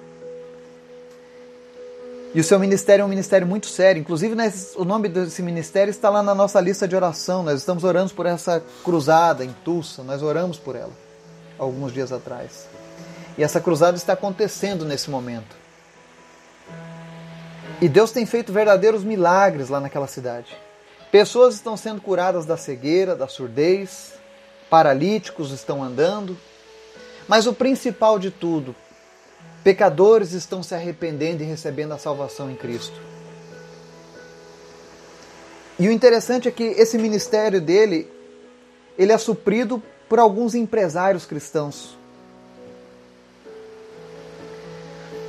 E 2.34 2.40
o 2.40 2.44
seu 2.44 2.60
ministério 2.60 3.04
é 3.04 3.06
um 3.06 3.10
ministério 3.10 3.46
muito 3.46 3.68
sério. 3.68 4.00
Inclusive, 4.00 4.36
o 4.76 4.84
nome 4.84 5.08
desse 5.08 5.42
ministério 5.44 5.92
está 5.92 6.10
lá 6.10 6.24
na 6.24 6.34
nossa 6.34 6.60
lista 6.60 6.88
de 6.88 6.96
oração. 6.96 7.44
Nós 7.44 7.60
estamos 7.60 7.84
orando 7.84 8.12
por 8.14 8.26
essa 8.26 8.62
cruzada 8.84 9.46
em 9.46 9.54
Tulsa. 9.64 10.04
Nós 10.04 10.22
oramos 10.24 10.58
por 10.58 10.76
ela 10.76 10.92
alguns 11.58 11.94
dias 11.94 12.12
atrás. 12.12 12.68
E 13.38 13.44
essa 13.44 13.62
cruzada 13.62 13.96
está 13.96 14.14
acontecendo 14.14 14.84
nesse 14.84 15.10
momento. 15.10 15.56
E 17.80 17.88
Deus 17.88 18.12
tem 18.12 18.26
feito 18.26 18.52
verdadeiros 18.52 19.04
milagres 19.04 19.70
lá 19.70 19.80
naquela 19.80 20.08
cidade. 20.08 20.58
Pessoas 21.12 21.56
estão 21.56 21.78
sendo 21.78 22.02
curadas 22.02 22.46
da 22.46 22.58
cegueira, 22.58 23.16
da 23.16 23.28
surdez, 23.28 24.14
paralíticos 24.70 25.52
estão 25.52 25.84
andando. 25.84 26.36
Mas 27.28 27.46
o 27.46 27.54
principal 27.54 28.18
de 28.18 28.32
tudo, 28.32 28.76
pecadores 29.64 30.32
estão 30.32 30.64
se 30.64 30.74
arrependendo 30.74 31.44
e 31.44 31.46
recebendo 31.46 31.94
a 31.94 31.98
salvação 31.98 32.50
em 32.50 32.56
Cristo. 32.56 33.00
E 35.78 35.88
o 35.88 35.92
interessante 35.92 36.48
é 36.48 36.52
que 36.52 36.64
esse 36.64 36.98
ministério 36.98 37.62
dele, 37.62 38.10
ele 38.98 39.12
é 39.12 39.18
suprido 39.18 39.84
por 40.10 40.18
alguns 40.18 40.56
empresários 40.56 41.26
cristãos. 41.26 41.97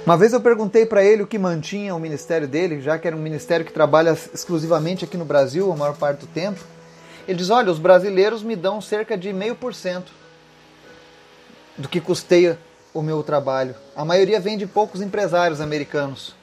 Uma 0.08 0.16
vez 0.16 0.32
eu 0.32 0.40
perguntei 0.40 0.86
para 0.86 1.04
ele 1.04 1.22
o 1.22 1.26
que 1.26 1.38
mantinha 1.38 1.94
o 1.94 2.00
ministério 2.00 2.48
dele, 2.48 2.80
já 2.80 2.98
que 2.98 3.06
era 3.06 3.14
um 3.14 3.20
ministério 3.20 3.62
que 3.62 3.70
trabalha 3.70 4.16
exclusivamente 4.32 5.04
aqui 5.04 5.18
no 5.18 5.24
Brasil 5.26 5.70
a 5.70 5.76
maior 5.76 5.98
parte 5.98 6.20
do 6.20 6.26
tempo. 6.28 6.64
Ele 7.28 7.36
diz: 7.36 7.50
Olha, 7.50 7.70
os 7.70 7.78
brasileiros 7.78 8.42
me 8.42 8.56
dão 8.56 8.80
cerca 8.80 9.18
de 9.18 9.30
meio 9.34 9.54
por 9.54 9.74
cento 9.74 10.10
do 11.76 11.90
que 11.90 12.00
custeia 12.00 12.58
o 12.94 13.02
meu 13.02 13.22
trabalho. 13.22 13.74
A 13.94 14.02
maioria 14.02 14.40
vem 14.40 14.56
de 14.56 14.66
poucos 14.66 15.02
empresários 15.02 15.60
americanos 15.60 16.34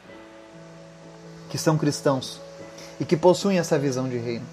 que 1.50 1.58
são 1.58 1.76
cristãos 1.76 2.40
e 3.00 3.04
que 3.04 3.18
possuem 3.18 3.58
essa 3.58 3.80
visão 3.80 4.08
de 4.08 4.20
reino. 4.20 4.46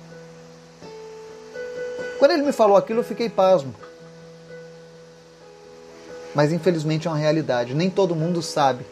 Quando 2.18 2.30
ele 2.30 2.44
me 2.44 2.52
falou 2.52 2.78
aquilo, 2.78 3.00
eu 3.00 3.04
fiquei 3.04 3.28
pasmo. 3.28 3.74
Mas 6.34 6.50
infelizmente 6.50 7.06
é 7.06 7.10
uma 7.10 7.18
realidade. 7.18 7.74
Nem 7.74 7.90
todo 7.90 8.16
mundo 8.16 8.40
sabe 8.40 8.86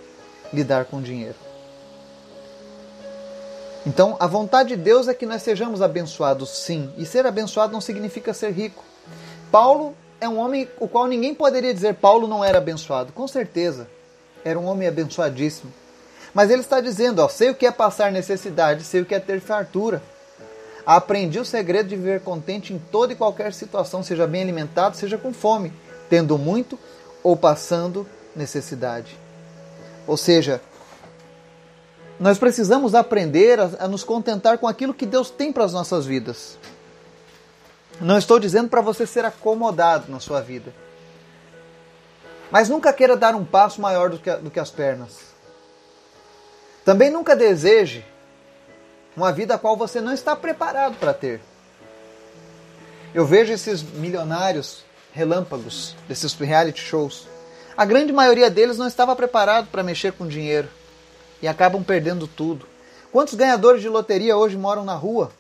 lidar 0.52 0.84
com 0.84 1.00
dinheiro. 1.00 1.36
Então, 3.86 4.16
a 4.20 4.26
vontade 4.26 4.70
de 4.70 4.76
Deus 4.76 5.08
é 5.08 5.14
que 5.14 5.24
nós 5.24 5.42
sejamos 5.42 5.80
abençoados, 5.80 6.50
sim. 6.50 6.92
E 6.98 7.06
ser 7.06 7.24
abençoado 7.24 7.72
não 7.72 7.80
significa 7.80 8.34
ser 8.34 8.50
rico. 8.50 8.84
Paulo 9.50 9.94
é 10.20 10.28
um 10.28 10.38
homem 10.38 10.68
o 10.78 10.86
qual 10.86 11.06
ninguém 11.06 11.34
poderia 11.34 11.72
dizer 11.72 11.94
Paulo 11.94 12.28
não 12.28 12.44
era 12.44 12.58
abençoado. 12.58 13.12
Com 13.12 13.26
certeza, 13.26 13.88
era 14.44 14.58
um 14.58 14.66
homem 14.66 14.86
abençoadíssimo. 14.86 15.72
Mas 16.34 16.50
ele 16.50 16.60
está 16.60 16.80
dizendo: 16.80 17.20
ó, 17.20 17.28
sei 17.28 17.50
o 17.50 17.54
que 17.54 17.66
é 17.66 17.72
passar 17.72 18.12
necessidade, 18.12 18.84
sei 18.84 19.00
o 19.00 19.06
que 19.06 19.14
é 19.14 19.20
ter 19.20 19.40
fartura. 19.40 20.02
Aprendi 20.84 21.38
o 21.38 21.44
segredo 21.44 21.88
de 21.88 21.96
viver 21.96 22.20
contente 22.20 22.72
em 22.72 22.78
toda 22.78 23.12
e 23.12 23.16
qualquer 23.16 23.52
situação, 23.52 24.02
seja 24.02 24.26
bem 24.26 24.42
alimentado, 24.42 24.96
seja 24.96 25.16
com 25.16 25.32
fome, 25.32 25.72
tendo 26.08 26.36
muito 26.36 26.78
ou 27.22 27.36
passando 27.36 28.06
necessidade. 28.34 29.16
Ou 30.06 30.16
seja, 30.16 30.60
nós 32.18 32.38
precisamos 32.38 32.94
aprender 32.94 33.58
a, 33.58 33.70
a 33.80 33.88
nos 33.88 34.04
contentar 34.04 34.58
com 34.58 34.68
aquilo 34.68 34.94
que 34.94 35.06
Deus 35.06 35.30
tem 35.30 35.52
para 35.52 35.64
as 35.64 35.72
nossas 35.72 36.04
vidas. 36.04 36.58
Não 38.00 38.18
estou 38.18 38.38
dizendo 38.38 38.68
para 38.68 38.80
você 38.80 39.06
ser 39.06 39.24
acomodado 39.24 40.10
na 40.10 40.20
sua 40.20 40.40
vida. 40.40 40.72
Mas 42.50 42.68
nunca 42.68 42.92
queira 42.92 43.16
dar 43.16 43.34
um 43.34 43.44
passo 43.44 43.80
maior 43.80 44.10
do 44.10 44.18
que, 44.18 44.30
do 44.36 44.50
que 44.50 44.58
as 44.58 44.70
pernas. 44.70 45.18
Também 46.84 47.10
nunca 47.10 47.36
deseje 47.36 48.04
uma 49.16 49.32
vida 49.32 49.54
a 49.54 49.58
qual 49.58 49.76
você 49.76 50.00
não 50.00 50.12
está 50.12 50.34
preparado 50.34 50.96
para 50.96 51.12
ter. 51.12 51.40
Eu 53.14 53.26
vejo 53.26 53.52
esses 53.52 53.82
milionários 53.82 54.84
relâmpagos 55.12 55.94
desses 56.08 56.32
reality 56.34 56.80
shows. 56.80 57.28
A 57.80 57.86
grande 57.86 58.12
maioria 58.12 58.50
deles 58.50 58.76
não 58.76 58.86
estava 58.86 59.16
preparado 59.16 59.68
para 59.68 59.82
mexer 59.82 60.12
com 60.12 60.28
dinheiro 60.28 60.68
e 61.40 61.48
acabam 61.48 61.82
perdendo 61.82 62.26
tudo. 62.26 62.66
Quantos 63.10 63.32
ganhadores 63.32 63.80
de 63.80 63.88
loteria 63.88 64.36
hoje 64.36 64.54
moram 64.54 64.84
na 64.84 64.92
rua? 64.92 65.30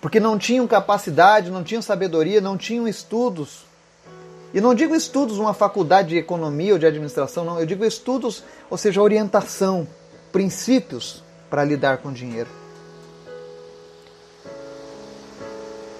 Porque 0.00 0.20
não 0.20 0.38
tinham 0.38 0.64
capacidade, 0.68 1.50
não 1.50 1.64
tinham 1.64 1.82
sabedoria, 1.82 2.40
não 2.40 2.56
tinham 2.56 2.86
estudos. 2.86 3.66
E 4.54 4.60
não 4.60 4.76
digo 4.76 4.94
estudos 4.94 5.40
uma 5.40 5.54
faculdade 5.54 6.10
de 6.10 6.18
economia 6.18 6.74
ou 6.74 6.78
de 6.78 6.86
administração, 6.86 7.44
não. 7.44 7.58
Eu 7.58 7.66
digo 7.66 7.84
estudos, 7.84 8.44
ou 8.70 8.78
seja, 8.78 9.02
orientação, 9.02 9.88
princípios 10.30 11.20
para 11.50 11.64
lidar 11.64 11.98
com 11.98 12.12
dinheiro. 12.12 12.48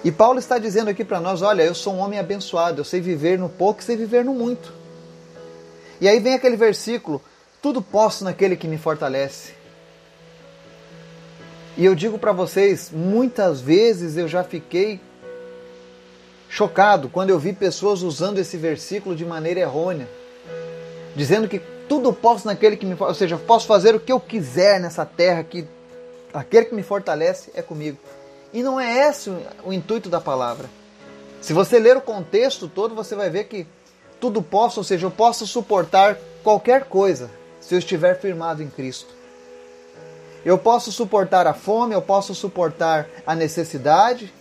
E 0.05 0.11
Paulo 0.11 0.37
está 0.37 0.59
dizendo 0.59 0.91
aqui 0.91 1.03
para 1.03 1.19
nós: 1.19 1.41
olha, 1.41 1.63
eu 1.63 1.73
sou 1.73 1.95
um 1.95 1.97
homem 1.97 2.19
abençoado, 2.19 2.81
eu 2.81 2.85
sei 2.85 3.01
viver 3.01 3.39
no 3.39 3.49
pouco 3.49 3.83
sei 3.83 3.97
viver 3.97 4.23
no 4.23 4.35
muito. 4.35 4.71
E 5.99 6.07
aí 6.07 6.19
vem 6.19 6.35
aquele 6.35 6.55
versículo: 6.55 7.19
tudo 7.59 7.81
posso 7.81 8.23
naquele 8.23 8.55
que 8.55 8.67
me 8.67 8.77
fortalece. 8.77 9.53
E 11.75 11.83
eu 11.83 11.95
digo 11.95 12.19
para 12.19 12.31
vocês, 12.31 12.91
muitas 12.93 13.59
vezes 13.59 14.15
eu 14.15 14.27
já 14.27 14.43
fiquei 14.43 15.01
chocado 16.47 17.09
quando 17.09 17.31
eu 17.31 17.39
vi 17.39 17.51
pessoas 17.51 18.03
usando 18.03 18.37
esse 18.37 18.57
versículo 18.57 19.15
de 19.15 19.25
maneira 19.25 19.61
errônea, 19.61 20.07
dizendo 21.15 21.49
que 21.49 21.59
tudo 21.89 22.13
posso 22.13 22.45
naquele 22.45 22.77
que 22.77 22.85
me, 22.85 22.95
ou 22.97 23.13
seja, 23.15 23.37
posso 23.37 23.65
fazer 23.65 23.95
o 23.95 23.99
que 23.99 24.11
eu 24.11 24.19
quiser 24.19 24.79
nessa 24.79 25.03
terra 25.03 25.43
que 25.43 25.67
aquele 26.31 26.65
que 26.67 26.75
me 26.75 26.83
fortalece 26.83 27.49
é 27.55 27.63
comigo. 27.63 27.97
E 28.55 28.63
não 28.63 28.79
é 28.79 29.09
esse 29.09 29.29
o 29.65 29.73
intuito 29.73 30.07
da 30.07 30.21
palavra. 30.21 30.69
Se 31.41 31.51
você 31.51 31.77
ler 31.77 31.97
o 31.97 32.01
contexto 32.01 32.69
todo, 32.69 32.95
você 32.95 33.13
vai 33.13 33.29
ver 33.29 33.43
que 33.49 33.67
tudo 34.17 34.41
posso, 34.41 34.79
ou 34.79 34.83
seja, 34.85 35.05
eu 35.05 35.11
posso 35.11 35.45
suportar 35.45 36.17
qualquer 36.41 36.85
coisa 36.85 37.29
se 37.59 37.75
eu 37.75 37.79
estiver 37.79 38.17
firmado 38.17 38.63
em 38.63 38.69
Cristo. 38.69 39.13
Eu 40.45 40.57
posso 40.57 40.89
suportar 40.89 41.45
a 41.45 41.53
fome, 41.53 41.93
eu 41.93 42.01
posso 42.01 42.33
suportar 42.33 43.09
a 43.27 43.35
necessidade, 43.35 44.33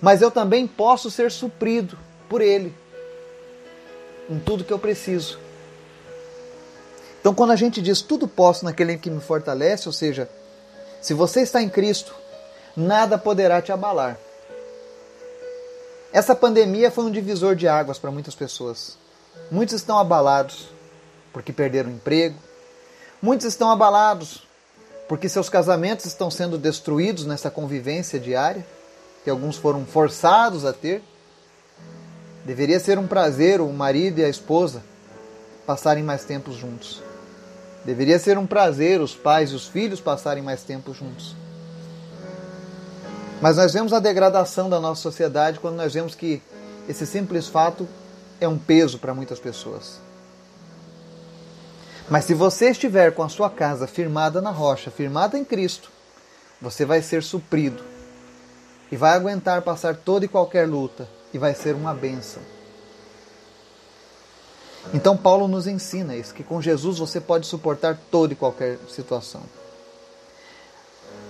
mas 0.00 0.22
eu 0.22 0.30
também 0.30 0.66
posso 0.66 1.10
ser 1.10 1.30
suprido 1.30 1.98
por 2.26 2.40
Ele 2.40 2.74
em 4.30 4.38
tudo 4.38 4.64
que 4.64 4.72
eu 4.72 4.78
preciso. 4.78 5.38
Então, 7.20 7.34
quando 7.34 7.50
a 7.50 7.56
gente 7.56 7.82
diz 7.82 8.00
tudo 8.00 8.26
posso 8.26 8.64
naquele 8.64 8.96
que 8.96 9.10
me 9.10 9.20
fortalece, 9.20 9.86
ou 9.86 9.92
seja, 9.92 10.26
se 11.04 11.12
você 11.12 11.42
está 11.42 11.60
em 11.60 11.68
Cristo, 11.68 12.14
nada 12.74 13.18
poderá 13.18 13.60
te 13.60 13.70
abalar. 13.70 14.16
Essa 16.10 16.34
pandemia 16.34 16.90
foi 16.90 17.04
um 17.04 17.10
divisor 17.10 17.54
de 17.54 17.68
águas 17.68 17.98
para 17.98 18.10
muitas 18.10 18.34
pessoas. 18.34 18.96
Muitos 19.50 19.74
estão 19.74 19.98
abalados 19.98 20.66
porque 21.30 21.52
perderam 21.52 21.90
emprego. 21.90 22.38
Muitos 23.20 23.46
estão 23.46 23.70
abalados 23.70 24.48
porque 25.06 25.28
seus 25.28 25.50
casamentos 25.50 26.06
estão 26.06 26.30
sendo 26.30 26.56
destruídos 26.56 27.26
nessa 27.26 27.50
convivência 27.50 28.18
diária, 28.18 28.66
que 29.24 29.28
alguns 29.28 29.58
foram 29.58 29.84
forçados 29.84 30.64
a 30.64 30.72
ter. 30.72 31.02
Deveria 32.46 32.80
ser 32.80 32.98
um 32.98 33.06
prazer 33.06 33.60
o 33.60 33.70
marido 33.70 34.20
e 34.20 34.24
a 34.24 34.28
esposa 34.30 34.82
passarem 35.66 36.02
mais 36.02 36.24
tempo 36.24 36.50
juntos. 36.50 37.03
Deveria 37.84 38.18
ser 38.18 38.38
um 38.38 38.46
prazer 38.46 39.00
os 39.00 39.14
pais 39.14 39.50
e 39.50 39.54
os 39.54 39.66
filhos 39.66 40.00
passarem 40.00 40.42
mais 40.42 40.62
tempo 40.62 40.94
juntos. 40.94 41.36
Mas 43.40 43.56
nós 43.56 43.72
vemos 43.74 43.92
a 43.92 44.00
degradação 44.00 44.70
da 44.70 44.80
nossa 44.80 45.02
sociedade 45.02 45.60
quando 45.60 45.76
nós 45.76 45.92
vemos 45.92 46.14
que 46.14 46.42
esse 46.88 47.06
simples 47.06 47.46
fato 47.46 47.86
é 48.40 48.48
um 48.48 48.58
peso 48.58 48.98
para 48.98 49.14
muitas 49.14 49.38
pessoas. 49.38 50.00
Mas 52.08 52.24
se 52.24 52.34
você 52.34 52.70
estiver 52.70 53.12
com 53.12 53.22
a 53.22 53.28
sua 53.28 53.50
casa 53.50 53.86
firmada 53.86 54.40
na 54.40 54.50
rocha, 54.50 54.90
firmada 54.90 55.38
em 55.38 55.44
Cristo, 55.44 55.90
você 56.60 56.84
vai 56.84 57.02
ser 57.02 57.22
suprido 57.22 57.82
e 58.90 58.96
vai 58.96 59.12
aguentar 59.12 59.62
passar 59.62 59.96
toda 59.96 60.24
e 60.24 60.28
qualquer 60.28 60.68
luta 60.68 61.08
e 61.32 61.38
vai 61.38 61.54
ser 61.54 61.74
uma 61.74 61.94
bênção. 61.94 62.42
Então 64.92 65.16
Paulo 65.16 65.48
nos 65.48 65.66
ensina 65.66 66.14
isso, 66.14 66.34
que 66.34 66.44
com 66.44 66.60
Jesus 66.60 66.98
você 66.98 67.20
pode 67.20 67.46
suportar 67.46 67.98
toda 68.10 68.32
e 68.32 68.36
qualquer 68.36 68.78
situação. 68.88 69.42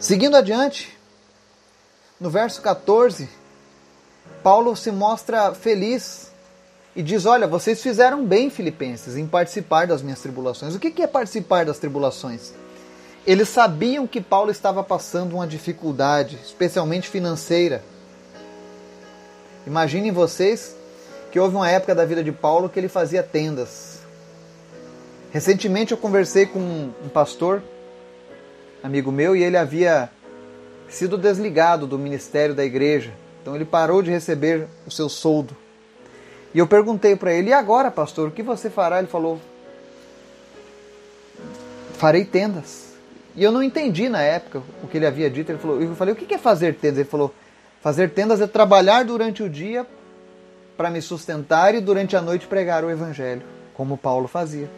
Seguindo 0.01 0.37
adiante, 0.37 0.97
no 2.21 2.31
verso 2.31 2.61
14, 2.61 3.29
Paulo 4.43 4.75
se 4.77 4.91
mostra 4.91 5.55
feliz 5.55 6.33
e 6.95 7.03
diz: 7.03 7.27
Olha, 7.27 7.47
vocês 7.47 7.83
fizeram 7.83 8.25
bem, 8.25 8.51
filipenses, 8.51 9.17
em 9.17 9.27
participar 9.27 9.87
das 9.87 10.03
minhas 10.03 10.21
tribulações. 10.21 10.75
O 10.75 10.79
que 10.79 11.03
é 11.03 11.07
participar 11.07 11.65
das 11.65 11.79
tribulações? 11.79 12.53
Eles 13.27 13.49
sabiam 13.49 14.07
que 14.07 14.21
Paulo 14.21 14.51
estava 14.51 14.83
passando 14.83 15.37
uma 15.37 15.47
dificuldade, 15.47 16.39
especialmente 16.45 17.09
financeira. 17.09 17.83
Imaginem 19.67 20.13
vocês 20.13 20.77
que 21.35 21.41
houve 21.41 21.57
uma 21.57 21.69
época 21.69 21.97
da 21.97 22.05
vida 22.05 22.23
de 22.23 22.31
Paulo 22.31 22.69
que 22.69 22.79
ele 22.79 22.87
fazia 22.87 23.21
tendas. 23.21 23.99
Recentemente 25.33 25.91
eu 25.91 25.99
conversei 25.99 26.47
com 26.47 26.61
um 26.61 27.09
pastor, 27.13 27.61
amigo 28.85 29.11
meu, 29.11 29.35
e 29.35 29.43
ele 29.43 29.57
havia 29.57 30.09
sido 30.89 31.19
desligado 31.19 31.89
do 31.89 31.99
ministério 31.99 32.55
da 32.55 32.65
igreja. 32.65 33.11
Então 33.43 33.57
ele 33.57 33.65
parou 33.65 34.01
de 34.01 34.13
receber 34.13 34.69
o 34.87 34.93
seu 34.93 35.09
soldo. 35.09 35.57
E 36.55 36.59
eu 36.61 36.69
perguntei 36.69 37.17
para 37.17 37.33
ele: 37.33 37.51
"E 37.51 37.53
agora, 37.53 37.91
pastor, 37.91 38.29
o 38.29 38.31
que 38.31 38.41
você 38.41 38.71
fará?" 38.71 38.99
Ele 38.99 39.09
falou: 39.09 39.41
"Farei 41.95 42.25
tendas." 42.25 42.95
E 43.35 43.43
eu 43.43 43.51
não 43.51 43.61
entendi 43.61 44.09
na 44.09 44.23
época 44.23 44.63
o 44.85 44.87
que 44.87 44.99
ele 44.99 45.07
havia 45.07 45.29
dito. 45.29 45.51
Ele 45.51 45.59
falou: 45.59 45.83
"Eu 45.83 45.97
falei: 45.97 46.15
"O 46.15 46.17
que 46.17 46.33
é 46.33 46.39
fazer 46.39 46.77
tendas?" 46.77 46.99
Ele 46.99 47.09
falou: 47.09 47.35
"Fazer 47.83 48.11
tendas 48.11 48.41
é 48.41 48.47
trabalhar 48.47 49.05
durante 49.05 49.43
o 49.43 49.51
dia 49.51 49.85
para 50.77 50.91
me 50.91 51.01
sustentar 51.01 51.75
e 51.75 51.81
durante 51.81 52.17
a 52.17 52.21
noite 52.21 52.47
pregar 52.47 52.85
o 52.85 52.91
evangelho, 52.91 53.43
como 53.75 53.97
Paulo 53.97 54.29
fazia." 54.29 54.69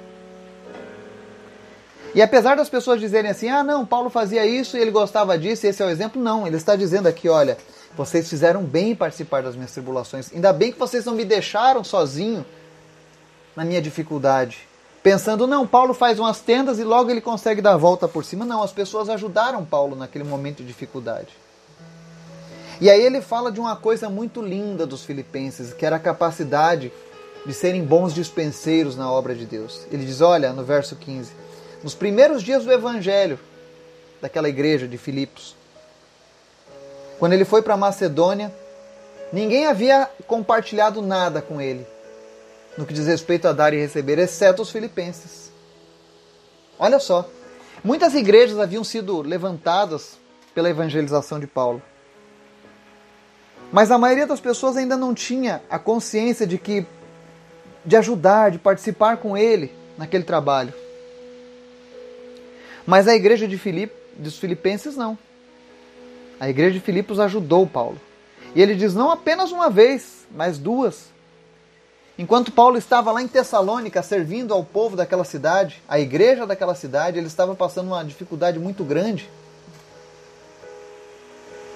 E 2.14 2.22
apesar 2.22 2.56
das 2.56 2.70
pessoas 2.70 2.98
dizerem 2.98 3.30
assim, 3.30 3.50
ah, 3.50 3.62
não, 3.62 3.85
Paulo 3.85 4.09
fazia 4.09 4.46
isso 4.46 4.76
e 4.76 4.80
ele 4.80 4.90
gostava 4.90 5.38
disso, 5.38 5.66
esse 5.66 5.82
é 5.82 5.87
o 5.87 5.90
exemplo, 5.90 6.20
não. 6.20 6.46
Ele 6.46 6.56
está 6.56 6.74
dizendo 6.74 7.06
aqui, 7.06 7.28
olha, 7.28 7.59
vocês 7.94 8.26
fizeram 8.26 8.62
bem 8.62 8.92
em 8.92 8.96
participar 8.96 9.42
das 9.42 9.54
minhas 9.54 9.72
tribulações. 9.72 10.32
Ainda 10.32 10.50
bem 10.50 10.72
que 10.72 10.78
vocês 10.78 11.04
não 11.04 11.14
me 11.14 11.26
deixaram 11.26 11.85
sozinho 11.85 12.44
na 13.54 13.66
minha 13.66 13.82
dificuldade. 13.82 14.66
Pensando, 15.02 15.46
não, 15.46 15.66
Paulo 15.66 15.92
faz 15.92 16.18
umas 16.18 16.40
tendas 16.40 16.78
e 16.78 16.85
logo 16.85 17.11
ele 17.11 17.20
consegue 17.20 17.61
dar 17.61 17.74
a 17.74 17.76
volta 17.76 18.09
por 18.09 18.24
cima. 18.24 18.46
Não, 18.46 18.62
as 18.62 18.72
pessoas 18.72 19.11
ajudaram 19.11 19.62
Paulo 19.62 19.94
naquele 19.94 20.24
momento 20.24 20.62
de 20.62 20.68
dificuldade. 20.68 21.28
E 22.81 22.91
aí 22.91 23.01
ele 23.01 23.21
fala 23.21 23.51
de 23.51 23.61
uma 23.61 23.77
coisa 23.77 24.09
muito 24.09 24.43
linda 24.43 24.87
dos 24.87 25.05
filipenses, 25.05 25.73
que 25.73 25.87
era 25.87 25.97
a 25.97 26.01
capacidade 26.01 26.93
de 27.45 27.55
serem 27.55 27.85
bons 27.85 28.12
dispenseiros 28.12 28.97
na 28.97 29.11
obra 29.11 29.35
de 29.35 29.47
Deus. 29.47 29.87
Ele 29.91 30.05
diz, 30.05 30.21
olha, 30.21 30.53
no 30.53 30.65
verso 30.65 30.97
15 30.97 31.47
nos 31.83 31.95
primeiros 31.95 32.43
dias 32.43 32.65
do 32.65 32.73
evangelho 32.73 33.39
daquela 34.21 34.49
igreja 34.49 34.89
de 34.89 34.99
Filipos. 34.99 35.55
Quando 37.19 37.33
ele 37.33 37.45
foi 37.45 37.62
para 37.62 37.77
Macedônia, 37.77 38.53
ninguém 39.33 39.67
havia 39.67 40.11
compartilhado 40.27 41.01
nada 41.01 41.41
com 41.41 41.61
ele 41.61 41.87
no 42.77 42.85
que 42.85 42.93
diz 42.93 43.07
respeito 43.07 43.49
a 43.49 43.53
dar 43.53 43.73
e 43.73 43.79
receber, 43.79 44.19
exceto 44.19 44.62
os 44.62 44.71
filipenses. 44.71 45.51
Olha 46.79 46.99
só, 46.99 47.27
muitas 47.83 48.15
igrejas 48.15 48.59
haviam 48.59 48.85
sido 48.85 49.23
levantadas 49.23 50.19
pela 50.55 50.69
evangelização 50.69 51.41
de 51.41 51.47
Paulo. 51.47 51.81
Mas 53.72 53.90
a 53.90 53.98
maioria 53.98 54.26
das 54.26 54.40
pessoas 54.40 54.76
ainda 54.76 54.96
não 54.96 55.14
tinha 55.14 55.62
a 55.68 55.79
consciência 55.79 56.46
de 56.46 56.59
que 56.59 56.87
de 57.85 57.96
ajudar, 57.96 58.50
de 58.50 58.59
participar 58.59 59.18
com 59.18 59.37
ele 59.37 59.72
naquele 59.96 60.24
trabalho. 60.24 60.74
Mas 62.85 63.07
a 63.07 63.14
igreja 63.14 63.46
de 63.46 63.57
Filip, 63.57 63.92
dos 64.16 64.38
Filipenses 64.38 64.96
não. 64.96 65.16
A 66.38 66.48
igreja 66.48 66.72
de 66.72 66.81
Filipos 66.81 67.20
ajudou 67.20 67.66
Paulo. 67.66 68.00
E 68.55 68.62
ele 68.62 68.74
diz 68.74 68.94
não 68.94 69.11
apenas 69.11 69.52
uma 69.52 69.70
vez, 69.70 70.26
mas 70.31 70.59
duas. 70.59 71.07
Enquanto 72.18 72.50
Paulo 72.50 72.79
estava 72.79 73.12
lá 73.12 73.22
em 73.22 73.29
Tessalônica 73.29 74.02
servindo 74.02 74.55
ao 74.55 74.64
povo 74.64 74.96
daquela 74.96 75.24
cidade, 75.24 75.83
a 75.87 76.00
igreja 76.00 76.46
daquela 76.46 76.74
cidade, 76.74 77.18
ele 77.18 77.26
estava 77.26 77.55
passando 77.55 77.88
uma 77.88 78.05
dificuldade 78.05 78.59
muito 78.59 78.83
grande. 78.85 79.29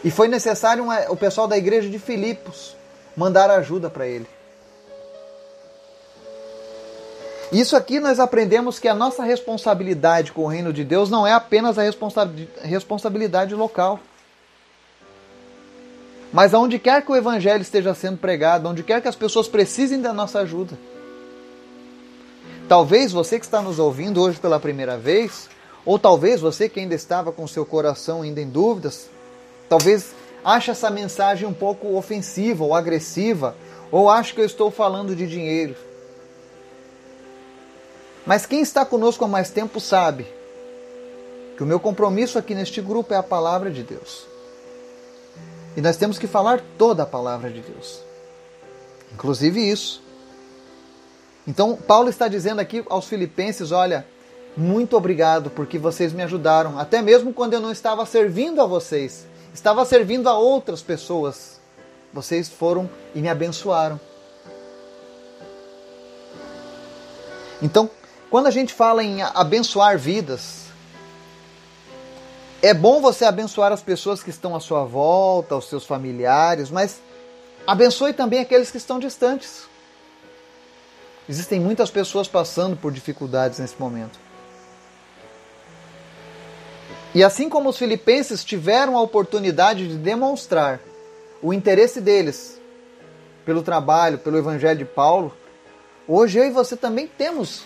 E 0.02 0.10
foi 0.10 0.28
necessário 0.28 0.82
uma, 0.84 1.10
o 1.10 1.16
pessoal 1.16 1.46
da 1.46 1.58
igreja 1.58 1.88
de 1.88 1.98
Filipos 1.98 2.74
mandar 3.16 3.50
ajuda 3.50 3.90
para 3.90 4.06
ele. 4.06 4.26
Isso 7.52 7.76
aqui 7.76 7.98
nós 7.98 8.20
aprendemos 8.20 8.78
que 8.78 8.86
a 8.86 8.94
nossa 8.94 9.24
responsabilidade 9.24 10.30
com 10.30 10.44
o 10.44 10.46
reino 10.46 10.72
de 10.72 10.84
Deus 10.84 11.10
não 11.10 11.26
é 11.26 11.32
apenas 11.32 11.76
a 11.78 11.82
responsabilidade 12.62 13.54
local. 13.54 13.98
Mas 16.32 16.54
aonde 16.54 16.78
quer 16.78 17.04
que 17.04 17.10
o 17.10 17.16
evangelho 17.16 17.60
esteja 17.60 17.92
sendo 17.92 18.18
pregado, 18.18 18.68
onde 18.68 18.84
quer 18.84 19.02
que 19.02 19.08
as 19.08 19.16
pessoas 19.16 19.48
precisem 19.48 20.00
da 20.00 20.12
nossa 20.12 20.38
ajuda. 20.38 20.78
Talvez 22.68 23.10
você 23.10 23.36
que 23.40 23.44
está 23.44 23.60
nos 23.60 23.80
ouvindo 23.80 24.22
hoje 24.22 24.38
pela 24.38 24.60
primeira 24.60 24.96
vez, 24.96 25.48
ou 25.84 25.98
talvez 25.98 26.40
você 26.40 26.68
que 26.68 26.78
ainda 26.78 26.94
estava 26.94 27.32
com 27.32 27.48
seu 27.48 27.66
coração 27.66 28.22
ainda 28.22 28.40
em 28.40 28.48
dúvidas, 28.48 29.09
talvez 29.70 30.10
ache 30.44 30.72
essa 30.72 30.90
mensagem 30.90 31.46
um 31.46 31.54
pouco 31.54 31.96
ofensiva 31.96 32.64
ou 32.64 32.74
agressiva, 32.74 33.54
ou 33.92 34.10
ache 34.10 34.34
que 34.34 34.40
eu 34.40 34.44
estou 34.44 34.68
falando 34.68 35.14
de 35.14 35.28
dinheiro. 35.28 35.76
Mas 38.26 38.46
quem 38.46 38.60
está 38.60 38.84
conosco 38.84 39.24
há 39.24 39.28
mais 39.28 39.48
tempo 39.48 39.80
sabe 39.80 40.26
que 41.56 41.62
o 41.62 41.66
meu 41.66 41.78
compromisso 41.78 42.36
aqui 42.36 42.52
neste 42.52 42.80
grupo 42.80 43.14
é 43.14 43.16
a 43.16 43.22
palavra 43.22 43.70
de 43.70 43.84
Deus. 43.84 44.26
E 45.76 45.80
nós 45.80 45.96
temos 45.96 46.18
que 46.18 46.26
falar 46.26 46.60
toda 46.76 47.04
a 47.04 47.06
palavra 47.06 47.48
de 47.48 47.60
Deus, 47.60 48.00
inclusive 49.14 49.60
isso. 49.70 50.02
Então, 51.46 51.76
Paulo 51.76 52.08
está 52.08 52.26
dizendo 52.26 52.60
aqui 52.60 52.84
aos 52.88 53.06
Filipenses: 53.06 53.70
olha, 53.70 54.04
muito 54.56 54.96
obrigado 54.96 55.48
porque 55.48 55.78
vocês 55.78 56.12
me 56.12 56.24
ajudaram, 56.24 56.76
até 56.76 57.00
mesmo 57.00 57.32
quando 57.32 57.54
eu 57.54 57.60
não 57.60 57.70
estava 57.70 58.04
servindo 58.04 58.60
a 58.60 58.66
vocês, 58.66 59.26
estava 59.52 59.84
servindo 59.84 60.28
a 60.28 60.36
outras 60.36 60.82
pessoas. 60.82 61.60
Vocês 62.12 62.48
foram 62.48 62.88
e 63.14 63.20
me 63.20 63.28
abençoaram. 63.28 64.00
Então, 67.62 67.90
quando 68.30 68.46
a 68.46 68.50
gente 68.50 68.72
fala 68.72 69.02
em 69.02 69.22
abençoar 69.22 69.98
vidas, 69.98 70.64
é 72.62 72.72
bom 72.72 73.00
você 73.00 73.24
abençoar 73.24 73.72
as 73.72 73.82
pessoas 73.82 74.22
que 74.22 74.30
estão 74.30 74.54
à 74.54 74.60
sua 74.60 74.84
volta, 74.84 75.56
os 75.56 75.68
seus 75.68 75.84
familiares, 75.84 76.70
mas 76.70 77.00
abençoe 77.66 78.12
também 78.12 78.40
aqueles 78.40 78.70
que 78.70 78.76
estão 78.76 78.98
distantes. 78.98 79.68
Existem 81.28 81.60
muitas 81.60 81.90
pessoas 81.90 82.26
passando 82.26 82.76
por 82.76 82.92
dificuldades 82.92 83.58
nesse 83.58 83.78
momento. 83.78 84.18
E 87.14 87.24
assim 87.24 87.48
como 87.48 87.68
os 87.68 87.76
filipenses 87.76 88.44
tiveram 88.44 88.96
a 88.96 89.02
oportunidade 89.02 89.88
de 89.88 89.96
demonstrar 89.96 90.80
o 91.42 91.52
interesse 91.52 92.00
deles 92.00 92.60
pelo 93.44 93.62
trabalho, 93.62 94.18
pelo 94.18 94.38
evangelho 94.38 94.78
de 94.78 94.84
Paulo, 94.84 95.34
hoje 96.06 96.38
eu 96.38 96.44
e 96.44 96.50
você 96.50 96.76
também 96.76 97.06
temos 97.06 97.64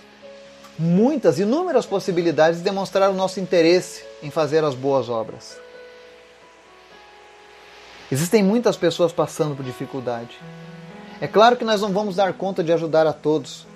muitas, 0.79 1.39
inúmeras 1.39 1.87
possibilidades 1.87 2.59
de 2.59 2.65
demonstrar 2.65 3.11
o 3.11 3.15
nosso 3.15 3.39
interesse 3.41 4.05
em 4.23 4.31
fazer 4.31 4.65
as 4.65 4.75
boas 4.75 5.09
obras. 5.09 5.59
Existem 8.11 8.43
muitas 8.43 8.77
pessoas 8.77 9.13
passando 9.13 9.57
por 9.57 9.65
dificuldade. 9.65 10.39
É 11.21 11.27
claro 11.27 11.57
que 11.57 11.65
nós 11.65 11.81
não 11.81 11.93
vamos 11.93 12.17
dar 12.17 12.33
conta 12.35 12.63
de 12.63 12.73
ajudar 12.73 13.07
a 13.07 13.13
todos. 13.13 13.67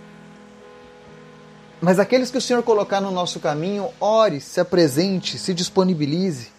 Mas 1.80 1.98
aqueles 1.98 2.30
que 2.30 2.38
o 2.38 2.40
Senhor 2.40 2.62
colocar 2.62 3.00
no 3.00 3.10
nosso 3.10 3.38
caminho, 3.38 3.92
ore, 4.00 4.40
se 4.40 4.60
apresente, 4.60 5.38
se 5.38 5.54
disponibilize. 5.54 6.50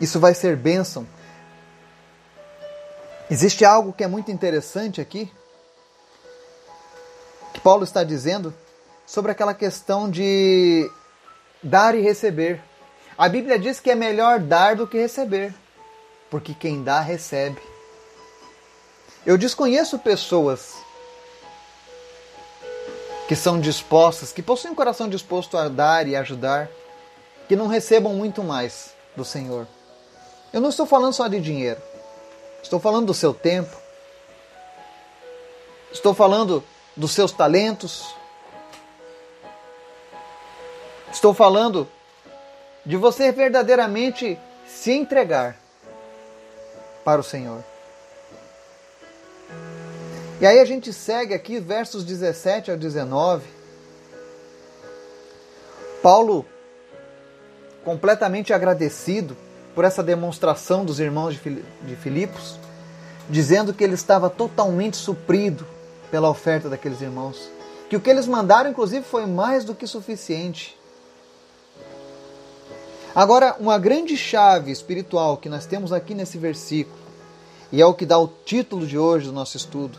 Isso 0.00 0.20
vai 0.20 0.34
ser 0.34 0.56
bênção. 0.56 1.06
Existe 3.30 3.64
algo 3.64 3.92
que 3.92 4.04
é 4.04 4.06
muito 4.08 4.30
interessante 4.30 5.00
aqui 5.00 5.30
que 7.52 7.60
Paulo 7.60 7.82
está 7.82 8.04
dizendo 8.04 8.54
sobre 9.04 9.32
aquela 9.32 9.52
questão 9.52 10.08
de 10.08 10.88
dar 11.60 11.94
e 11.96 12.00
receber. 12.00 12.62
A 13.16 13.28
Bíblia 13.28 13.58
diz 13.58 13.80
que 13.80 13.90
é 13.90 13.96
melhor 13.96 14.38
dar 14.38 14.76
do 14.76 14.86
que 14.86 14.96
receber, 14.96 15.52
porque 16.30 16.54
quem 16.54 16.84
dá, 16.84 17.00
recebe. 17.00 17.60
Eu 19.26 19.36
desconheço 19.36 19.98
pessoas 19.98 20.76
que 23.28 23.36
são 23.36 23.60
dispostas, 23.60 24.32
que 24.32 24.42
possuem 24.42 24.72
um 24.72 24.76
coração 24.76 25.08
disposto 25.08 25.58
a 25.58 25.68
dar 25.68 26.08
e 26.08 26.16
ajudar, 26.16 26.68
que 27.46 27.54
não 27.54 27.66
recebam 27.66 28.14
muito 28.14 28.42
mais 28.42 28.94
do 29.14 29.24
Senhor. 29.24 29.68
Eu 30.52 30.60
não 30.60 30.70
estou 30.70 30.86
falando 30.86 31.12
só 31.12 31.28
de 31.28 31.38
dinheiro, 31.38 31.80
estou 32.62 32.80
falando 32.80 33.06
do 33.06 33.14
seu 33.14 33.34
tempo, 33.34 33.76
estou 35.92 36.14
falando 36.14 36.64
dos 36.96 37.12
seus 37.12 37.30
talentos. 37.30 38.14
Estou 41.12 41.32
falando 41.32 41.88
de 42.84 42.96
você 42.96 43.32
verdadeiramente 43.32 44.38
se 44.66 44.92
entregar 44.92 45.56
para 47.04 47.20
o 47.20 47.24
Senhor. 47.24 47.64
E 50.40 50.46
aí 50.46 50.60
a 50.60 50.64
gente 50.64 50.92
segue 50.92 51.34
aqui 51.34 51.58
versos 51.58 52.04
17 52.04 52.70
ao 52.70 52.76
19. 52.76 53.44
Paulo, 56.00 56.46
completamente 57.84 58.52
agradecido 58.52 59.36
por 59.74 59.84
essa 59.84 60.00
demonstração 60.00 60.84
dos 60.84 61.00
irmãos 61.00 61.34
de 61.34 61.96
Filipos, 61.96 62.56
dizendo 63.28 63.74
que 63.74 63.82
ele 63.82 63.94
estava 63.94 64.30
totalmente 64.30 64.96
suprido 64.96 65.66
pela 66.08 66.30
oferta 66.30 66.68
daqueles 66.68 67.00
irmãos. 67.00 67.50
Que 67.90 67.96
o 67.96 68.00
que 68.00 68.08
eles 68.08 68.28
mandaram, 68.28 68.70
inclusive, 68.70 69.04
foi 69.04 69.26
mais 69.26 69.64
do 69.64 69.74
que 69.74 69.88
suficiente. 69.88 70.78
Agora, 73.12 73.56
uma 73.58 73.76
grande 73.76 74.16
chave 74.16 74.70
espiritual 74.70 75.36
que 75.36 75.48
nós 75.48 75.66
temos 75.66 75.92
aqui 75.92 76.14
nesse 76.14 76.38
versículo, 76.38 76.98
e 77.72 77.82
é 77.82 77.86
o 77.86 77.94
que 77.94 78.06
dá 78.06 78.16
o 78.18 78.28
título 78.28 78.86
de 78.86 78.96
hoje 78.96 79.26
do 79.26 79.32
nosso 79.32 79.56
estudo, 79.56 79.98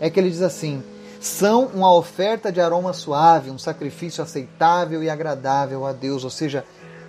é 0.00 0.08
que 0.08 0.18
ele 0.18 0.30
diz 0.30 0.42
assim: 0.42 0.82
são 1.20 1.66
uma 1.66 1.92
oferta 1.92 2.50
de 2.50 2.60
aroma 2.60 2.94
suave, 2.94 3.50
um 3.50 3.58
sacrifício 3.58 4.24
aceitável 4.24 5.02
e 5.02 5.10
agradável 5.10 5.84
a 5.84 5.92
Deus. 5.92 6.24
Ou 6.24 6.30
seja, 6.30 6.64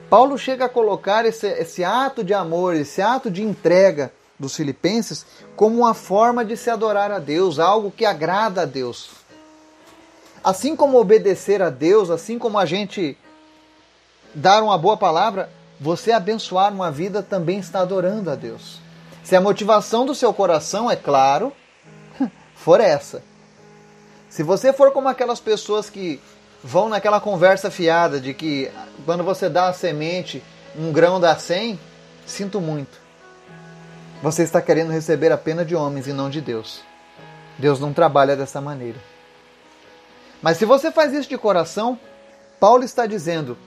Paulo 0.09 0.37
chega 0.37 0.65
a 0.65 0.69
colocar 0.69 1.25
esse, 1.25 1.47
esse 1.47 1.83
ato 1.83 2.21
de 2.21 2.33
amor, 2.33 2.75
esse 2.75 3.01
ato 3.01 3.31
de 3.31 3.41
entrega 3.41 4.11
dos 4.37 4.55
filipenses 4.55 5.25
como 5.55 5.77
uma 5.77 5.93
forma 5.93 6.43
de 6.43 6.57
se 6.57 6.69
adorar 6.69 7.11
a 7.11 7.19
Deus, 7.19 7.59
algo 7.59 7.89
que 7.89 8.03
agrada 8.03 8.63
a 8.63 8.65
Deus. 8.65 9.11
Assim 10.43 10.75
como 10.75 10.99
obedecer 10.99 11.61
a 11.61 11.69
Deus, 11.69 12.09
assim 12.09 12.37
como 12.37 12.57
a 12.57 12.65
gente 12.65 13.17
dar 14.33 14.63
uma 14.63 14.77
boa 14.77 14.97
palavra, 14.97 15.49
você 15.79 16.11
abençoar 16.11 16.73
uma 16.73 16.91
vida 16.91 17.23
também 17.23 17.59
está 17.59 17.79
adorando 17.79 18.29
a 18.29 18.35
Deus. 18.35 18.79
Se 19.23 19.35
a 19.35 19.41
motivação 19.41 20.05
do 20.05 20.15
seu 20.15 20.33
coração, 20.33 20.89
é 20.89 20.95
claro, 20.95 21.53
for 22.63 22.79
essa. 22.79 23.23
Se 24.29 24.43
você 24.43 24.71
for 24.71 24.91
como 24.91 25.09
aquelas 25.09 25.39
pessoas 25.39 25.89
que 25.89 26.21
vão 26.63 26.87
naquela 26.87 27.19
conversa 27.19 27.71
fiada 27.71 28.19
de 28.19 28.33
que 28.33 28.71
quando 29.03 29.23
você 29.23 29.49
dá 29.49 29.67
a 29.67 29.73
semente, 29.73 30.43
um 30.75 30.91
grão 30.91 31.19
dá 31.19 31.35
100, 31.35 31.79
sinto 32.25 32.61
muito. 32.61 33.01
Você 34.21 34.43
está 34.43 34.61
querendo 34.61 34.91
receber 34.91 35.31
a 35.31 35.37
pena 35.37 35.65
de 35.65 35.75
homens 35.75 36.07
e 36.07 36.13
não 36.13 36.29
de 36.29 36.39
Deus. 36.39 36.81
Deus 37.57 37.79
não 37.79 37.91
trabalha 37.91 38.35
dessa 38.35 38.61
maneira. 38.61 38.99
Mas 40.41 40.57
se 40.57 40.65
você 40.65 40.91
faz 40.91 41.13
isso 41.13 41.27
de 41.27 41.37
coração, 41.37 41.99
Paulo 42.59 42.83
está 42.83 43.07
dizendo 43.07 43.57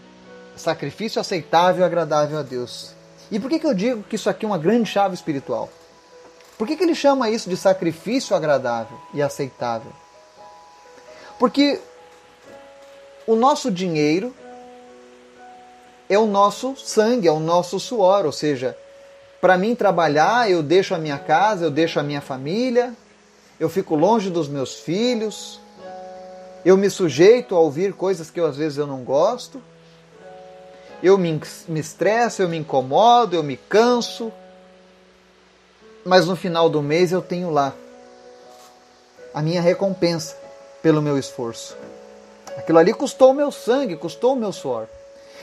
sacrifício 0.56 1.20
aceitável 1.20 1.82
e 1.82 1.84
agradável 1.84 2.38
a 2.38 2.42
Deus. 2.42 2.94
E 3.30 3.40
por 3.40 3.50
que, 3.50 3.58
que 3.58 3.66
eu 3.66 3.74
digo 3.74 4.04
que 4.04 4.14
isso 4.14 4.30
aqui 4.30 4.44
é 4.44 4.48
uma 4.48 4.58
grande 4.58 4.88
chave 4.88 5.14
espiritual? 5.14 5.68
Por 6.56 6.66
que, 6.66 6.76
que 6.76 6.82
ele 6.84 6.94
chama 6.94 7.30
isso 7.30 7.50
de 7.50 7.56
sacrifício 7.56 8.36
agradável 8.36 8.96
e 9.12 9.20
aceitável? 9.20 9.92
Porque 11.38 11.80
o 13.26 13.34
nosso 13.34 13.70
dinheiro 13.70 14.34
é 16.08 16.18
o 16.18 16.26
nosso 16.26 16.76
sangue, 16.76 17.26
é 17.26 17.32
o 17.32 17.40
nosso 17.40 17.80
suor, 17.80 18.24
ou 18.24 18.32
seja, 18.32 18.76
para 19.40 19.58
mim 19.58 19.74
trabalhar, 19.74 20.50
eu 20.50 20.62
deixo 20.62 20.94
a 20.94 20.98
minha 20.98 21.18
casa, 21.18 21.64
eu 21.64 21.70
deixo 21.70 21.98
a 21.98 22.02
minha 22.02 22.20
família, 22.20 22.94
eu 23.58 23.68
fico 23.68 23.94
longe 23.94 24.30
dos 24.30 24.48
meus 24.48 24.80
filhos. 24.80 25.60
Eu 26.64 26.76
me 26.76 26.88
sujeito 26.88 27.54
a 27.54 27.60
ouvir 27.60 27.92
coisas 27.92 28.30
que 28.30 28.40
eu, 28.40 28.46
às 28.46 28.56
vezes 28.56 28.78
eu 28.78 28.86
não 28.86 29.04
gosto. 29.04 29.62
Eu 31.02 31.18
me, 31.18 31.40
me 31.68 31.80
estresso, 31.80 32.40
eu 32.40 32.48
me 32.48 32.56
incomodo, 32.56 33.36
eu 33.36 33.42
me 33.42 33.56
canso. 33.56 34.32
Mas 36.04 36.26
no 36.26 36.36
final 36.36 36.68
do 36.68 36.82
mês 36.82 37.12
eu 37.12 37.22
tenho 37.22 37.50
lá 37.50 37.72
a 39.32 39.42
minha 39.42 39.60
recompensa 39.60 40.36
pelo 40.82 41.02
meu 41.02 41.18
esforço. 41.18 41.76
Aquilo 42.56 42.78
ali 42.78 42.92
custou 42.92 43.30
o 43.30 43.34
meu 43.34 43.50
sangue, 43.50 43.96
custou 43.96 44.34
o 44.34 44.36
meu 44.36 44.52
suor. 44.52 44.86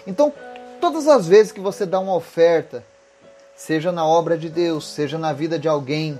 Então, 0.07 0.31
todas 0.79 1.07
as 1.07 1.27
vezes 1.27 1.51
que 1.51 1.59
você 1.59 1.85
dá 1.85 1.99
uma 1.99 2.15
oferta, 2.15 2.83
seja 3.55 3.91
na 3.91 4.05
obra 4.05 4.37
de 4.37 4.49
Deus, 4.49 4.87
seja 4.87 5.17
na 5.17 5.33
vida 5.33 5.59
de 5.59 5.67
alguém, 5.67 6.19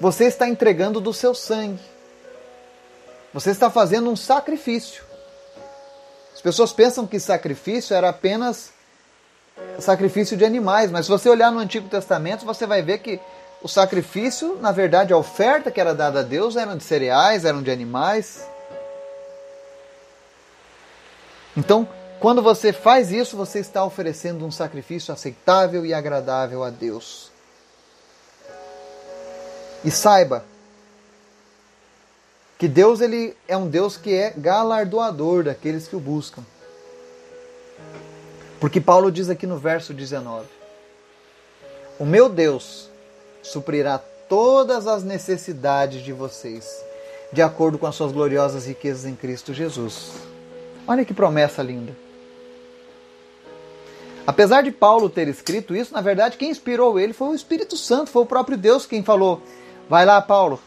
você 0.00 0.24
está 0.24 0.48
entregando 0.48 1.00
do 1.00 1.12
seu 1.12 1.34
sangue. 1.34 1.82
Você 3.32 3.50
está 3.50 3.70
fazendo 3.70 4.10
um 4.10 4.16
sacrifício. 4.16 5.04
As 6.34 6.40
pessoas 6.40 6.72
pensam 6.72 7.06
que 7.06 7.20
sacrifício 7.20 7.94
era 7.94 8.08
apenas 8.08 8.70
sacrifício 9.80 10.36
de 10.36 10.44
animais, 10.44 10.90
mas 10.90 11.06
se 11.06 11.10
você 11.10 11.28
olhar 11.28 11.50
no 11.50 11.58
Antigo 11.58 11.88
Testamento, 11.88 12.44
você 12.44 12.66
vai 12.66 12.82
ver 12.82 12.98
que 12.98 13.20
o 13.62 13.68
sacrifício, 13.68 14.56
na 14.60 14.72
verdade, 14.72 15.12
a 15.12 15.16
oferta 15.16 15.70
que 15.70 15.80
era 15.80 15.94
dada 15.94 16.20
a 16.20 16.22
Deus 16.22 16.56
eram 16.56 16.76
de 16.76 16.84
cereais, 16.84 17.44
eram 17.44 17.62
de 17.62 17.70
animais. 17.70 18.46
Então, 21.56 21.88
quando 22.20 22.42
você 22.42 22.72
faz 22.72 23.10
isso, 23.10 23.36
você 23.36 23.58
está 23.58 23.84
oferecendo 23.84 24.44
um 24.44 24.50
sacrifício 24.50 25.12
aceitável 25.12 25.84
e 25.84 25.94
agradável 25.94 26.62
a 26.62 26.70
Deus. 26.70 27.30
E 29.84 29.90
saiba 29.90 30.44
que 32.58 32.68
Deus 32.68 33.00
ele 33.00 33.36
é 33.46 33.56
um 33.56 33.68
Deus 33.68 33.96
que 33.96 34.14
é 34.14 34.30
galardoador 34.36 35.44
daqueles 35.44 35.86
que 35.86 35.96
o 35.96 36.00
buscam. 36.00 36.42
Porque 38.60 38.80
Paulo 38.80 39.12
diz 39.12 39.28
aqui 39.28 39.46
no 39.46 39.58
verso 39.58 39.92
19: 39.92 40.46
O 41.98 42.04
meu 42.04 42.28
Deus 42.28 42.88
suprirá 43.42 43.98
todas 44.28 44.86
as 44.86 45.02
necessidades 45.02 46.02
de 46.02 46.12
vocês, 46.12 46.84
de 47.32 47.42
acordo 47.42 47.78
com 47.78 47.86
as 47.86 47.94
suas 47.94 48.12
gloriosas 48.12 48.66
riquezas 48.66 49.04
em 49.04 49.14
Cristo 49.14 49.52
Jesus. 49.52 50.12
Olha 50.86 51.04
que 51.04 51.14
promessa 51.14 51.62
linda. 51.62 51.92
Apesar 54.26 54.62
de 54.62 54.72
Paulo 54.72 55.08
ter 55.08 55.28
escrito 55.28 55.74
isso, 55.74 55.92
na 55.92 56.00
verdade 56.00 56.36
quem 56.36 56.50
inspirou 56.50 56.98
ele 56.98 57.12
foi 57.12 57.28
o 57.28 57.34
Espírito 57.34 57.76
Santo, 57.76 58.10
foi 58.10 58.22
o 58.22 58.26
próprio 58.26 58.56
Deus 58.56 58.86
quem 58.86 59.02
falou: 59.02 59.42
Vai 59.88 60.06
lá, 60.06 60.20
Paulo, 60.20 60.58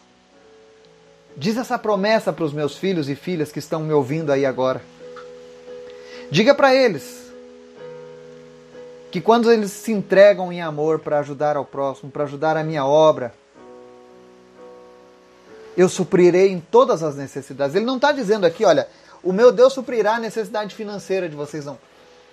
diz 1.35 1.57
essa 1.57 1.77
promessa 1.77 2.31
para 2.31 2.45
os 2.45 2.53
meus 2.53 2.77
filhos 2.77 3.09
e 3.09 3.15
filhas 3.15 3.51
que 3.51 3.59
estão 3.59 3.81
me 3.81 3.91
ouvindo 3.91 4.31
aí 4.31 4.45
agora. 4.45 4.81
Diga 6.31 6.53
para 6.53 6.73
eles 6.75 7.28
que 9.11 9.19
quando 9.19 9.51
eles 9.51 9.71
se 9.71 9.91
entregam 9.91 10.51
em 10.51 10.61
amor 10.61 10.99
para 10.99 11.19
ajudar 11.19 11.55
ao 11.57 11.65
próximo, 11.65 12.11
para 12.11 12.23
ajudar 12.23 12.55
a 12.57 12.63
minha 12.63 12.85
obra, 12.85 13.33
eu 15.75 15.89
suprirei 15.89 16.49
em 16.49 16.59
todas 16.59 17.01
as 17.01 17.15
necessidades. 17.15 17.75
Ele 17.75 17.85
não 17.85 17.95
está 17.95 18.11
dizendo 18.11 18.45
aqui, 18.45 18.65
olha, 18.65 18.87
o 19.23 19.33
meu 19.33 19.51
Deus 19.51 19.73
suprirá 19.73 20.15
a 20.15 20.19
necessidade 20.19 20.75
financeira 20.75 21.27
de 21.27 21.35
vocês, 21.35 21.65
não 21.65 21.77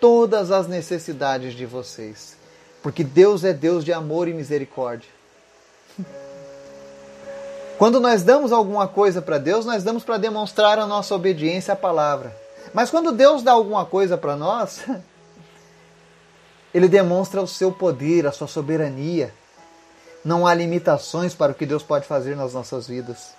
todas 0.00 0.50
as 0.50 0.66
necessidades 0.66 1.54
de 1.54 1.66
vocês. 1.66 2.36
Porque 2.82 3.02
Deus 3.02 3.44
é 3.44 3.52
Deus 3.52 3.84
de 3.84 3.92
amor 3.92 4.28
e 4.28 4.32
misericórdia. 4.32 5.10
Quando 7.78 8.00
nós 8.00 8.22
damos 8.22 8.52
alguma 8.52 8.88
coisa 8.88 9.20
para 9.20 9.38
Deus, 9.38 9.66
nós 9.66 9.82
damos 9.84 10.02
para 10.04 10.16
demonstrar 10.16 10.78
a 10.78 10.86
nossa 10.86 11.14
obediência 11.14 11.74
à 11.74 11.76
palavra. 11.76 12.34
Mas 12.72 12.90
quando 12.90 13.12
Deus 13.12 13.42
dá 13.42 13.52
alguma 13.52 13.84
coisa 13.84 14.16
para 14.16 14.34
nós, 14.34 14.82
ele 16.76 16.88
demonstra 16.88 17.40
o 17.40 17.48
seu 17.48 17.72
poder, 17.72 18.26
a 18.26 18.32
sua 18.32 18.46
soberania. 18.46 19.32
Não 20.22 20.46
há 20.46 20.52
limitações 20.52 21.34
para 21.34 21.52
o 21.52 21.54
que 21.54 21.64
Deus 21.64 21.82
pode 21.82 22.06
fazer 22.06 22.36
nas 22.36 22.52
nossas 22.52 22.86
vidas. 22.86 23.30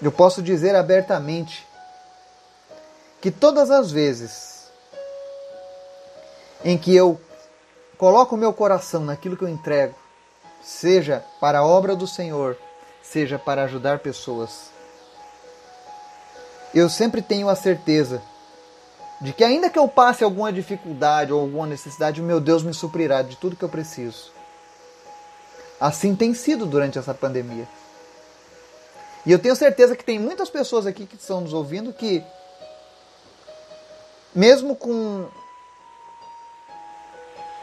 Eu 0.00 0.10
posso 0.10 0.40
dizer 0.40 0.74
abertamente 0.74 1.62
que 3.20 3.30
todas 3.30 3.70
as 3.70 3.90
vezes 3.92 4.70
em 6.64 6.78
que 6.78 6.96
eu 6.96 7.20
coloco 7.98 8.34
o 8.34 8.38
meu 8.38 8.54
coração 8.54 9.04
naquilo 9.04 9.36
que 9.36 9.44
eu 9.44 9.48
entrego, 9.50 9.94
seja 10.62 11.22
para 11.38 11.58
a 11.58 11.66
obra 11.66 11.94
do 11.94 12.06
Senhor, 12.06 12.56
seja 13.02 13.38
para 13.38 13.64
ajudar 13.64 13.98
pessoas. 13.98 14.70
Eu 16.74 16.88
sempre 16.88 17.20
tenho 17.20 17.50
a 17.50 17.54
certeza 17.54 18.22
de 19.20 19.32
que, 19.32 19.44
ainda 19.44 19.68
que 19.68 19.78
eu 19.78 19.86
passe 19.86 20.24
alguma 20.24 20.52
dificuldade 20.52 21.32
ou 21.32 21.40
alguma 21.40 21.66
necessidade, 21.66 22.20
o 22.20 22.24
meu 22.24 22.40
Deus 22.40 22.62
me 22.62 22.72
suprirá 22.72 23.20
de 23.20 23.36
tudo 23.36 23.54
que 23.54 23.62
eu 23.62 23.68
preciso. 23.68 24.32
Assim 25.78 26.14
tem 26.16 26.32
sido 26.32 26.64
durante 26.64 26.98
essa 26.98 27.12
pandemia. 27.12 27.68
E 29.26 29.32
eu 29.32 29.38
tenho 29.38 29.54
certeza 29.54 29.94
que 29.94 30.04
tem 30.04 30.18
muitas 30.18 30.48
pessoas 30.48 30.86
aqui 30.86 31.04
que 31.04 31.16
estão 31.16 31.42
nos 31.42 31.52
ouvindo 31.52 31.92
que, 31.92 32.24
mesmo 34.34 34.74
com 34.74 35.28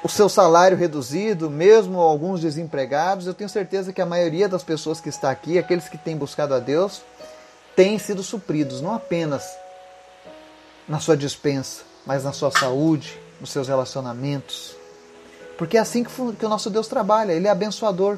o 0.03 0.09
seu 0.09 0.29
salário 0.29 0.77
reduzido, 0.77 1.49
mesmo 1.49 1.99
alguns 1.99 2.39
desempregados, 2.39 3.25
eu 3.25 3.33
tenho 3.33 3.49
certeza 3.49 3.91
que 3.91 4.01
a 4.01 4.05
maioria 4.05 4.47
das 4.47 4.63
pessoas 4.63 5.01
que 5.01 5.09
está 5.09 5.31
aqui, 5.31 5.57
aqueles 5.57 5.89
que 5.89 5.97
têm 5.97 6.15
buscado 6.15 6.53
a 6.53 6.59
Deus, 6.59 7.01
têm 7.75 7.97
sido 7.97 8.21
supridos, 8.21 8.79
não 8.79 8.93
apenas 8.93 9.43
na 10.87 10.99
sua 10.99 11.17
dispensa, 11.17 11.83
mas 12.05 12.23
na 12.23 12.31
sua 12.31 12.51
saúde, 12.51 13.19
nos 13.39 13.51
seus 13.51 13.67
relacionamentos. 13.67 14.75
Porque 15.57 15.77
é 15.77 15.79
assim 15.79 16.03
que, 16.03 16.11
que 16.11 16.45
o 16.45 16.49
nosso 16.49 16.69
Deus 16.69 16.87
trabalha, 16.87 17.33
Ele 17.33 17.47
é 17.47 17.49
abençoador. 17.49 18.17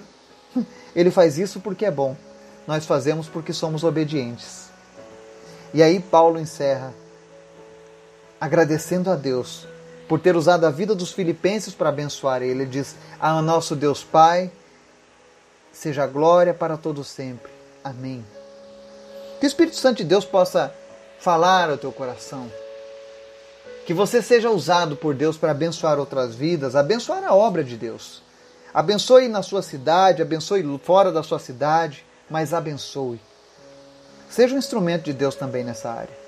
Ele 0.96 1.10
faz 1.10 1.38
isso 1.38 1.60
porque 1.60 1.86
é 1.86 1.92
bom. 1.92 2.16
Nós 2.68 2.86
fazemos 2.86 3.28
porque 3.28 3.54
somos 3.54 3.84
obedientes. 3.84 4.70
E 5.74 5.82
aí 5.82 6.00
Paulo 6.00 6.40
encerra 6.40 6.94
agradecendo 8.40 9.10
a 9.10 9.16
Deus 9.16 9.68
por 10.08 10.20
ter 10.20 10.36
usado 10.36 10.66
a 10.66 10.72
vida 10.72 10.96
dos 10.96 11.12
filipenses 11.12 11.74
para 11.74 11.90
abençoar 11.90 12.42
ele. 12.42 12.52
Ele 12.52 12.66
diz: 12.66 12.96
A 13.20 13.42
nosso 13.42 13.76
Deus 13.76 14.04
Pai, 14.04 14.52
seja 15.72 16.08
glória 16.08 16.54
para 16.54 16.78
todos 16.78 17.08
sempre. 17.08 17.52
Amém. 17.84 18.26
Que 19.40 19.46
o 19.46 19.48
Espírito 19.48 19.78
Santo 19.78 19.98
de 19.98 20.04
Deus 20.04 20.26
possa 20.26 20.74
falar 21.20 21.70
ao 21.70 21.78
teu 21.78 21.92
coração. 21.92 22.52
Que 23.86 23.94
você 23.94 24.22
seja 24.22 24.50
usado 24.50 24.96
por 24.96 25.14
Deus 25.14 25.38
para 25.38 25.52
abençoar 25.52 26.00
outras 26.00 26.36
vidas, 26.36 26.76
abençoar 26.76 27.24
a 27.24 27.34
obra 27.34 27.64
de 27.64 27.76
Deus. 27.76 28.22
Abençoe 28.74 29.28
na 29.28 29.42
sua 29.42 29.62
cidade, 29.62 30.22
abençoe 30.22 30.64
fora 30.84 31.12
da 31.12 31.24
sua 31.24 31.40
cidade, 31.40 32.06
mas 32.30 32.54
abençoe. 32.54 33.20
Seja 34.30 34.54
um 34.54 34.60
instrumento 34.60 35.06
de 35.06 35.14
Deus 35.14 35.36
também 35.36 35.64
nessa 35.64 35.90
área. 35.90 36.20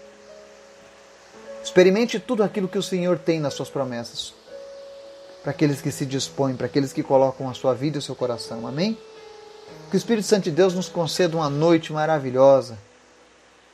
Experimente 1.63 2.19
tudo 2.19 2.43
aquilo 2.43 2.67
que 2.67 2.77
o 2.77 2.83
Senhor 2.83 3.19
tem 3.19 3.39
nas 3.39 3.53
suas 3.53 3.69
promessas. 3.69 4.33
Para 5.43 5.51
aqueles 5.51 5.81
que 5.81 5.91
se 5.91 6.05
dispõem, 6.05 6.55
para 6.55 6.65
aqueles 6.65 6.91
que 6.91 7.03
colocam 7.03 7.47
a 7.47 7.53
sua 7.53 7.75
vida 7.75 7.97
e 7.97 7.99
o 7.99 8.01
seu 8.01 8.15
coração. 8.15 8.65
Amém? 8.65 8.97
Que 9.89 9.95
o 9.95 9.97
Espírito 9.97 10.27
Santo 10.27 10.45
de 10.45 10.51
Deus 10.51 10.73
nos 10.73 10.89
conceda 10.89 11.37
uma 11.37 11.49
noite 11.49 11.93
maravilhosa. 11.93 12.77